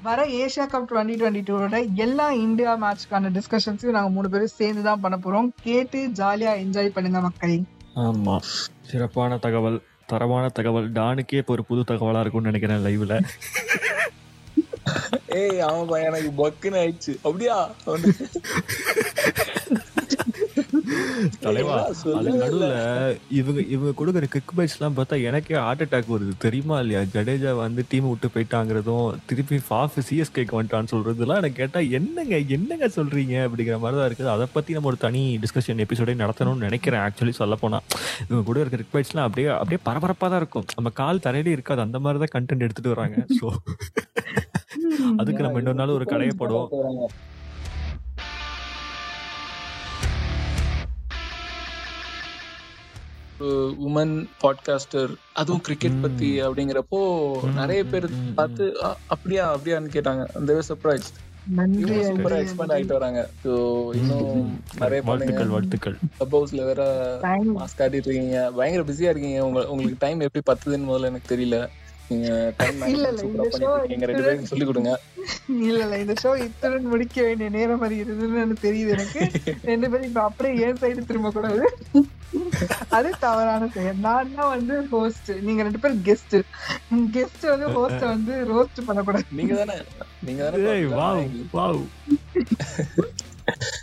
வர 0.03 0.21
ஏசியா 0.37 0.65
கப் 0.71 0.87
டுவெண்ட்டி 0.89 1.15
டுவெண்ட்டி 1.19 1.41
டூவோட 1.47 1.77
எல்லா 1.95 2.25
இந்தியா 2.45 2.71
மேட்ச்க்கான 2.83 3.31
டிஸ்கஷன்ஸையும் 3.37 3.95
நாங்க 3.97 4.09
மூணு 4.09 4.29
பேரும் 4.29 4.55
சேர்ந்து 4.59 4.81
தான் 4.81 4.99
பண்ண 4.99 5.17
போறோம். 5.17 5.49
கேட்டு 5.63 5.99
ஜாலியா 6.19 6.53
என்ஜாய் 6.63 6.95
பண்ணுங்க 6.95 7.19
மக்களே. 7.21 7.57
ஆமா. 7.95 8.35
சிறப்பான 8.89 9.37
தகவல் 9.37 9.77
தரமான 10.05 10.45
தகவல். 10.49 10.87
டானுக்கே 10.91 11.41
இப்போ 11.41 11.53
ஒரு 11.53 11.65
புது 11.65 11.83
தகவலா 11.91 12.19
இருக்கும்னு 12.19 12.51
நினைக்கிறேன் 12.51 12.85
லைவ்ல 12.87 13.15
ஏய் 15.41 15.61
ஆமாப்பா 15.67 15.97
எனக்கு 16.07 16.31
பக்குன்னு 16.39 16.79
ஆயிடுச்சு. 16.81 17.13
அப்படியா? 17.23 17.55
தலைவா 21.43 21.75
அது 22.19 22.31
நடுவுல 22.41 22.67
இவங்க 23.39 23.59
இவங்க 23.75 23.91
கொடுக்குற 23.99 24.27
கிக் 24.35 24.53
பைட்ஸ் 24.57 24.75
எல்லாம் 24.77 24.95
பார்த்தா 24.97 25.15
எனக்கே 25.29 25.55
ஹார்ட் 25.65 25.83
அட்டாக் 25.85 26.11
வருது. 26.13 26.33
தெரியுமா 26.45 26.75
இல்லையா? 26.83 27.01
ஜடேஜா 27.15 27.51
வந்து 27.61 27.81
டீம் 27.91 28.07
விட்டு 28.11 28.29
போயிட்டாங்கிறதும் 28.35 29.07
திருப்பி 29.29 29.59
ஃபாஃப் 29.67 29.97
சிஎஸ்கேக்கு 30.09 30.57
வந்துட்டான்னு 30.57 30.93
சொல்றதுலாம் 30.93 31.41
எனக்கு 31.41 31.59
கேட்டா 31.61 31.81
என்னங்க 31.99 32.37
என்னங்க 32.57 32.89
சொல்றீங்க? 32.97 33.35
அப்படிங்கிற 33.47 33.77
மாதிரி 33.83 33.99
தான் 33.99 34.09
இருக்குது. 34.09 34.31
அதை 34.35 34.47
பத்தி 34.55 34.77
நம்ம 34.77 34.91
ஒரு 34.93 34.99
தனி 35.05 35.23
டிஸ்கஷன் 35.45 35.83
எபிசோடே 35.85 36.15
நடத்தணும்னு 36.23 36.67
நினைக்கிறேன் 36.69 37.03
ஆக்சுவலி 37.07 37.35
சொல்ல 37.41 37.57
போனா 37.63 37.79
இவங்க 38.27 38.43
கூட 38.49 38.59
இருக்கிற 38.63 38.81
கிக் 38.83 38.95
பைட்ஸ்லாம் 38.95 39.27
அப்படியே 39.29 39.49
அப்படியே 39.59 39.81
பரபரப்பா 39.89 40.29
தான் 40.33 40.41
இருக்கும். 40.43 40.67
நம்ம 40.77 40.91
கால் 41.01 41.25
தரையிலே 41.27 41.55
இருக்காது. 41.57 41.83
அந்த 41.87 41.99
மாதிரி 42.05 42.21
தான் 42.23 42.33
கண்டென்ட் 42.37 42.65
எடுத்துட்டு 42.67 42.95
வராங்க. 42.95 43.19
ஸோ 43.39 43.47
அதுக்கு 45.21 45.43
நம்ம 45.45 45.59
இன்னொரு 45.61 45.79
நாள் 45.79 45.97
ஒரு 45.97 46.05
கடையை 46.11 46.33
போடுவோம். 46.39 46.69
உமன் 53.39 54.25
பாட்காஸ்டர் 54.41 55.09
அதுவும் 55.33 55.61
கிரிக்கெட் 55.61 56.01
பத்தி 56.01 56.41
அப்படிங்கிறப்போ 56.41 56.99
நிறைய 57.53 57.83
பேர் 57.83 58.09
பார்த்து 58.35 58.83
"அ, 58.83 58.95
அப்படியா 59.07 59.55
அப்படியான்னு 59.55 59.93
கேட்டாங்க. 59.93 60.25
அந்த 60.33 60.61
சர்ப்ரைஸ் 60.67 61.11
சூப்பரா 62.03 62.35
எக்ஸ்பேண்ட் 62.35 62.71
ஆயிட்டு 62.71 62.85
வராங்க. 62.85 63.29
ஸோ 63.43 63.47
இன்னும் 63.95 64.61
நிறைய 64.79 65.01
வாழ்த்துக்கள் 65.05 65.47
வாழ்த்துக்கள். 65.47 65.97
ஹவுஸ்ல 66.19 66.65
வேற. 66.65 66.83
மாஸ்க் 67.55 67.81
ஆடிட்டு 67.81 67.93
இருக்கீங்க. 67.93 68.51
பயங்கர 68.51 68.93
பிஸியா 68.93 69.09
இருக்கீங்க. 69.09 69.45
உங்க 69.45 69.67
உங்களுக்கு 69.67 69.97
டைம் 69.99 70.19
எப்படி 70.19 70.53
பத்துதுன்னு 70.53 70.89
முதல்ல 70.89 71.05
எனக்கு 71.05 71.37
தெரியல. 71.37 71.67
சொல்லி 74.49 74.65
கொடுங்க. 74.65 74.91
இல்ல 75.67 75.79
இல்ல 75.83 75.97
இந்த 75.99 76.13
ஷோ 76.23 76.31
இத்துடன் 76.43 76.85
முடிக்க 76.85 77.21
வேண்டிய 77.21 77.49
நேரம் 77.49 77.83
வருகிறதுன்னு 77.83 78.41
எனக்கு 78.43 78.65
தெரியுது 78.67 78.93
எனக்கு. 78.97 79.21
ரெண்டு 79.71 79.89
பேரும் 79.89 80.07
இப்ப 80.07 80.21
அப்படியே 80.21 80.65
ஏன் 80.67 80.79
சைடு 80.81 81.05
திரும்ப 81.05 81.31
கூடாது 81.31 81.63
அது 82.89 83.09
தவறான 83.19 83.67
செயல். 83.67 83.99
நான் 83.99 84.35
தான் 84.35 84.49
வந்து 84.49 84.75
ஹோஸ்ட் 84.91 85.31
நீங்க 85.41 85.63
ரெண்டு 85.63 85.79
பேரும் 85.79 86.03
கெஸ்ட் 86.05 86.35
கெஸ்ட் 87.15 87.45
வந்து 87.53 87.69
ஹோஸ்ட 87.77 88.03
வந்து 88.07 88.35
ரோஸ்ட் 88.51 88.85
பண்ணக்கூடாது. 88.85 89.25
நீங்க 89.31 89.55
தானே 89.55 89.77
நீங்க 90.21 90.43
தானே 90.49 90.69
ஏய் 90.73 90.85
வாவ்? 90.93 91.23
வாவ். 91.53 91.81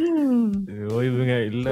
இவங்க 1.08 1.32
இல்ல. 1.48 1.68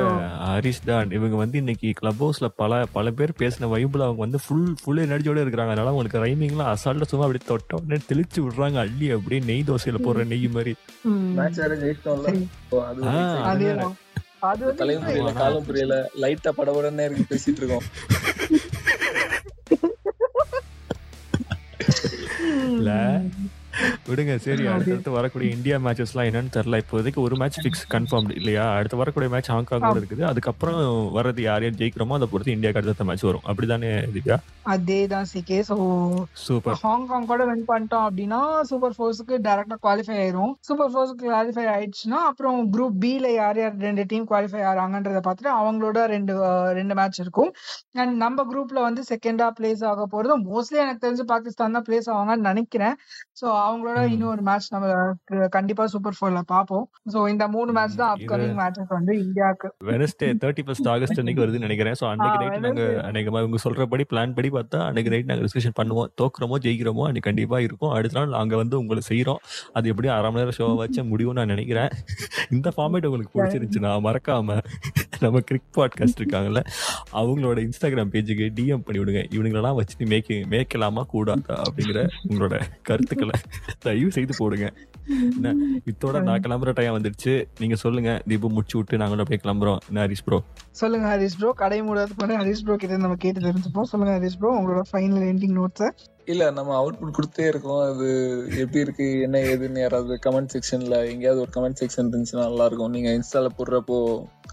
ஹரிஷ் 0.47 0.81
தான். 0.85 1.11
இவங்க 1.11 1.37
வந்து 1.37 1.57
இன்னைக்கு 1.59 1.89
கிளப் 1.93 2.21
ஹவுஸ்ல 2.23 2.49
பல 2.57 2.81
பல 2.93 3.11
பேர் 3.11 3.33
பேசின 3.39 3.69
வைப்புல 3.73 4.07
அவங்க 4.07 4.23
வந்து 4.25 4.41
ஃபுல் 4.45 4.67
ஃபுல் 4.81 5.03
எனர்ஜியோட 5.05 5.45
இருக்கிறாங்க. 5.45 5.73
அதனால 5.73 5.93
அவங்களுக்கு 5.93 6.23
ரைமிங்லாம் 6.25 6.73
அசால்ட்டா 6.73 7.09
சும்மா 7.09 7.27
அப்படி 7.27 7.43
தொட்ட 7.45 7.79
உடனே 7.79 7.99
தெளிச்சு 8.11 8.39
விடுறாங்க. 8.41 8.79
அள்ளி 8.85 9.09
அப்படியே 9.11 9.41
நெய் 9.43 9.69
தோசையில 9.69 10.01
போடுற 10.07 10.27
நெய் 10.27 10.49
மாதிரி. 10.57 10.75
தலையும் 14.79 15.07
புரியல 15.07 15.33
காலும் 15.35 15.65
புரியல. 15.65 15.95
லைட்டா 16.23 16.51
படபடன்னு 16.59 17.07
இருக்கு 17.07 17.31
பேசிட்டு 17.31 17.63
இருக்கோம். 17.63 17.87
இல்ல. 22.71 22.91
விடுங்க 24.11 24.35
சரி 24.45 24.65
அடுத்தடுத்து 24.73 25.11
வரக்கூடிய 25.17 25.49
இந்தியா 25.57 25.77
மேட்சஸ்லாம் 25.87 26.29
என்னன்னு 26.31 26.53
தெரியல. 26.57 26.79
இப்போதைக்கு 26.83 27.21
ஒரு 27.27 27.37
மேட்ச் 27.41 27.59
ஃபிக்ஸ் 27.63 27.85
கன்ஃபார்ம் 27.95 28.29
இல்லையா? 28.41 28.65
அடுத்து 28.79 29.01
வரக்கூடிய 29.01 29.31
மேட்ச் 29.35 29.51
ஹாங்காங்கோட 29.55 29.99
இருக்குது. 30.01 30.25
அதுக்கப்புறம் 30.31 30.79
வர்றது 31.17 31.43
யார் 31.49 31.65
யார் 31.67 31.79
ஜெயிக்கிறோமோ 31.81 32.17
அதை 32.19 32.29
பொறுத்து 32.33 32.55
இந்தியாவுக்கு 32.57 32.83
அடுத்த 32.83 33.07
மேட்ச் 33.11 33.27
வரும். 33.29 33.45
அப்படிதானே 33.51 33.91
திவ்யா? 34.17 34.39
அதேதான் 34.75 35.29
CK 35.33 35.59
so 35.71 35.77
super 36.47 36.81
Hong Kong 36.87 37.29
கூட 37.33 37.43
வின் 37.51 37.67
பண்ணிட்டோம் 37.71 38.07
அப்படின்னா 38.09 38.41
சூப்பர் 38.71 38.97
ஃபோர்ஸ்க்கு 38.97 39.37
டைரக்டா 39.47 39.79
குவாலிஃபை 39.85 40.17
ஆயிரும். 40.23 40.53
சூப்பர் 40.69 40.91
ஃபோர்ஸ்க்கு 40.95 41.25
குவாலிஃபை 41.31 41.67
ஆயிடுச்சுன்னா 41.75 42.21
அப்புறம் 42.31 42.59
குரூப் 42.75 42.99
பி 43.05 43.13
ல 43.25 43.29
யார் 43.41 43.61
யார் 43.63 43.77
ரெண்டு 43.87 44.05
டீம் 44.13 44.27
குவாலிஃபை 44.33 44.63
ஆறாங்கன்றத 44.73 45.23
பார்த்துட்டு 45.29 45.53
அவங்களோட 45.61 45.99
ரெண்டு 46.15 46.35
ரெண்டு 46.81 46.97
மேட்ச் 47.01 47.23
இருக்கும். 47.25 47.53
அண்ட் 48.03 48.17
நம்ம 48.25 48.45
குரூப்ல 48.51 48.79
வந்து 48.89 49.05
செகண்டா 49.11 49.49
பிளேஸ் 49.61 49.85
ஆக 49.93 50.07
போறது 50.15 50.37
மோஸ்ட்லி 50.51 50.79
எனக்கு 50.85 51.05
தெரிஞ்சு 51.07 51.27
பாகிஸ்தான் 51.33 51.77
தான் 51.79 51.87
பிளேஸ் 51.89 52.11
ஆவாங்கன்னு 52.15 52.49
நினைக்கிறேன். 52.51 52.97
சோ 53.41 53.47
அவங்களோட 53.67 53.98
இன்னொரு 54.13 54.43
மேட்ச் 54.49 54.69
நம்ம 54.75 54.89
கண்டிப்பா 55.57 55.85
சூப்பர் 55.93 56.17
ஃபோர்ல 56.19 56.41
பார்ப்போம் 56.53 56.87
சோ 57.13 57.19
இந்த 57.33 57.45
மூணு 57.55 57.71
மேட்ச் 57.79 57.99
தான் 58.01 58.13
அப்கமிங் 58.15 58.57
மேட்சஸ் 58.61 58.93
வந்து 58.97 59.15
இந்தியாவுக்கு 59.25 59.69
வெனஸ்டே 59.91 60.29
தேர்ட்டி 60.43 60.65
ஃபர்ஸ்ட் 60.67 60.89
ஆகஸ்ட் 60.95 61.21
அன்னைக்கு 61.23 61.43
வருதுன்னு 61.43 61.69
நினைக்கிறேன். 61.69 61.97
ஸோ 62.01 62.07
அன்னைக்கு 62.11 62.41
நைட் 62.43 62.65
நாங்க. 62.67 62.85
அன்னைக்கு 63.07 63.33
இவங்க 63.45 63.61
சொல்றபடி 63.67 64.07
பிளான் 64.13 64.37
படி 64.39 64.51
பார்த்தா 64.57 64.81
அன்னைக்கு 64.89 65.13
நைட் 65.15 65.31
நாங்க 65.31 65.45
டிஸ்கஷன் 65.47 65.77
பண்ணுவோம். 65.81 66.11
தோக்குறோமோ 66.23 66.59
ஜெயிக்கிறோமோ 66.67 67.05
அன்னைக்கு 67.09 67.29
கண்டிப்பா 67.31 67.59
இருக்கும். 67.67 67.93
அடுத்த 67.97 68.19
நாள் 68.19 68.35
நாங்க 68.39 68.57
வந்து 68.63 68.77
உங்களை 68.83 69.03
செய்யறோம் 69.11 69.41
அது 69.79 69.93
எப்படி 69.95 70.11
அரை 70.17 70.31
மணி 70.31 70.43
நேரம் 70.43 70.59
ஷோ 70.61 70.69
வச்சு 70.83 71.01
முடியும்னு 71.13 71.39
நான் 71.41 71.53
நினைக்கிறேன். 71.55 71.91
இந்த 72.57 72.69
ஃபார்மேட் 72.77 73.09
உங்களுக்கு 73.09 73.35
பிடிச்சிருந்துச்சுன்னா 73.37 73.93
மறக்காம 74.07 74.59
நம்ம 75.25 75.41
கிரிக் 75.49 75.71
பாட்காஸ்ட் 75.77 76.21
இருக்காங்கல்ல 76.21 76.61
அவங்களோட 77.21 77.59
இன்ஸ்டாகிராம் 77.67 78.13
பேஜுக்கு 78.15 78.47
டிஎம் 78.59 78.85
பண்ணி 78.87 79.01
விடுங்க 79.03 79.23
இவனுங்களெல்லாம் 79.35 79.79
வச்சு 79.79 80.09
மேய்க்க 80.13 80.41
மேய்க்கலாமா 80.53 81.03
கூடாதா 81.15 81.57
அப்படிங்கிற 81.67 82.03
உங்களோட 82.29 82.57
கருத்துக்களை 82.83 83.39
தயவு 83.89 84.13
செய்து 84.19 84.35
போடுங்க. 84.41 84.67
என்ன? 85.37 85.55
இத்தோட 85.91 86.17
நான் 86.29 86.43
கிளம்புற 86.47 86.73
டைம் 86.79 86.97
வந்துடுச்சு. 86.97 87.35
நீங்க 87.61 87.77
சொல்லுங்க. 87.85 88.11
தீபு 88.31 88.49
முடிச்சு 88.57 88.77
விட்டு 88.79 89.03
நாங்களும் 89.03 89.25
அப்படியே 89.25 89.43
கிளம்புறோம். 89.45 89.81
என்ன 89.89 90.05
ஹரிஷ் 90.07 90.27
ப்ரோ 90.29 90.39
சொல்லுங்க 90.81 91.07
ஹரிஷ் 91.15 91.39
ப்ரோ 91.41 91.51
கடை 91.63 91.81
மூடாதுக்கு 91.89 92.23
முன்னாடி 92.23 92.41
ஹரிஷ் 92.43 92.65
ப்ரோ 92.67 92.77
கிட்ட 92.83 93.03
நம்ம 93.07 93.19
கேட்டு 93.25 93.47
தெரிஞ்சுப்போம் 93.49 93.91
சொல்லுங்க 93.93 94.15
ஹரிஷ் 94.19 94.39
ப்ரோ 94.43 94.53
உங்களோட 94.59 94.83
ஃபைனல் 94.93 95.27
எண்டிங் 95.33 95.57
நோட்ஸ் 95.61 95.89
இல்ல 96.33 96.47
நம்ம 96.57 96.73
அவுட்புட் 96.79 97.17
கொடுத்தே 97.19 97.45
இருக்கோம். 97.51 97.83
அது 97.91 98.09
எப்படி 98.63 98.81
இருக்கு 98.87 99.07
என்ன 99.27 99.37
ஏதுன்னு 99.53 99.85
யாராவது 99.85 100.19
கமெண்ட் 100.27 100.53
செக்ஷன்ல 100.55 100.97
எங்கேயாவது 101.13 101.43
ஒரு 101.45 101.53
கமெண்ட் 101.55 101.81
செக்ஷன் 101.81 102.09
இருந்துச்சுன்னா 102.09 102.47
நல்லா 102.49 102.67
இருக்கும். 102.71 102.93
நீங்க 102.97 103.11
இன்ஸ்டால 103.19 103.51
போடுறப்போ 103.59 103.99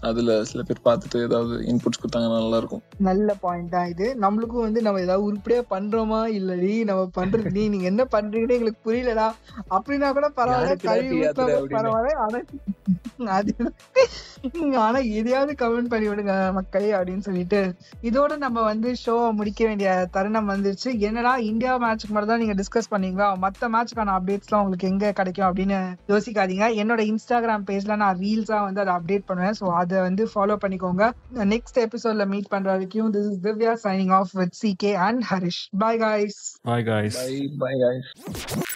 அதுல 0.02 0.44
சில 0.44 0.62
பேர் 0.62 0.84
பார்த்துட்டு 0.84 1.22
ஏதாவது 1.22 1.64
இன்புட்ஸ் 1.64 2.00
கொடுத்தாங்கன்னா 2.00 2.40
நல்லா 2.40 2.56
இருக்கும் 2.56 2.82
நல்ல 3.00 3.34
பாயிண்ட் 3.40 3.70
தான் 3.70 3.88
இது. 3.88 4.16
நம்மளுக்கும் 4.20 4.60
வந்து 4.60 4.82
நம்ம 4.82 5.00
ஏதாவது 5.00 5.24
உருப்படியா 5.24 5.62
பண்றோமா 5.70 6.20
இல்லடி? 6.38 6.84
நம்ம 6.84 7.08
பண்றது 7.14 7.50
நீ 7.50 7.68
நீங்க 7.68 7.86
என்ன 7.86 8.04
பண்றீங்கன்னு 8.12 8.54
எங்களுக்கு 8.54 8.86
புரியலடா. 8.86 9.28
அப்படின்னா 9.70 10.12
கூட 10.12 10.28
பரவாயில்ல. 10.36 10.76
கழுவி 10.82 11.20
பரவாயில்ல. 11.74 12.14
ஆனா 12.18 12.38
அது 12.38 12.42
ஆனா 14.86 14.98
எதையாவது 15.18 15.52
கமெண்ட் 15.60 15.90
பண்ணி 15.92 16.06
விடுங்க 16.08 16.34
மக்களே 16.56 16.90
அப்படின்னு 16.96 17.24
சொல்லிட்டு. 17.28 17.60
இதோட 18.08 18.32
நம்ம 18.36 18.62
வந்து 18.62 18.88
ஷோ 19.04 19.14
முடிக்க 19.38 19.60
வேண்டிய 19.68 19.90
தருணம் 20.14 20.50
வந்துருச்சு. 20.52 20.90
என்னடா 21.08 21.32
இந்தியா 21.50 21.72
மேட்ச்க்கு 21.84 22.14
மட்டும் 22.14 22.32
தான் 22.32 22.42
நீங்க 22.42 22.56
டிஸ்கஸ் 22.60 22.92
பண்ணீங்களா? 22.94 23.28
மத்த 23.44 23.70
மேட்ச்க்கான 23.74 24.14
அப்டேட்ஸ்லாம் 24.18 24.62
உங்களுக்கு 24.64 24.90
எங்க 24.92 25.12
கிடைக்கும் 25.20 25.48
அப்படின்னு 25.48 25.78
யோசிக்காதீங்க. 26.12 26.68
என்னோட 26.82 27.02
இன்ஸ்டாகிராம் 27.12 27.66
பேஜ்ல 27.70 27.96
நான் 28.04 28.20
ரீல்ஸா 28.24 28.60
வந்து 28.68 28.82
அதை 28.84 28.94
அப்டேட் 28.98 29.28
பண்ணுவேன். 29.30 29.56
ஸோ 29.60 29.66
அதை 29.82 29.96
வந்து 30.08 30.26
ஃபாலோ 30.34 30.58
பண்ணிக்கோங்க. 30.64 31.06
நெக்ஸ்ட் 31.54 31.80
எபிசோட்ல 31.86 32.26
மீட் 32.34 32.52
பண்ற 32.54 32.70
வரைக்கும் 32.74 33.12
this 33.16 33.30
is 33.32 33.42
Divya 33.48 33.74
signing 33.86 34.14
off 34.20 34.34
with 34.42 34.58
C 34.62 34.72
K 34.84 34.92
and 35.08 35.24
Harish 35.32 35.62
bye 35.84 36.00
guys 36.04 36.40
bye 36.70 36.86
guys 36.90 37.18
bye 37.18 37.32
bye 37.64 37.74
guys. 37.78 38.75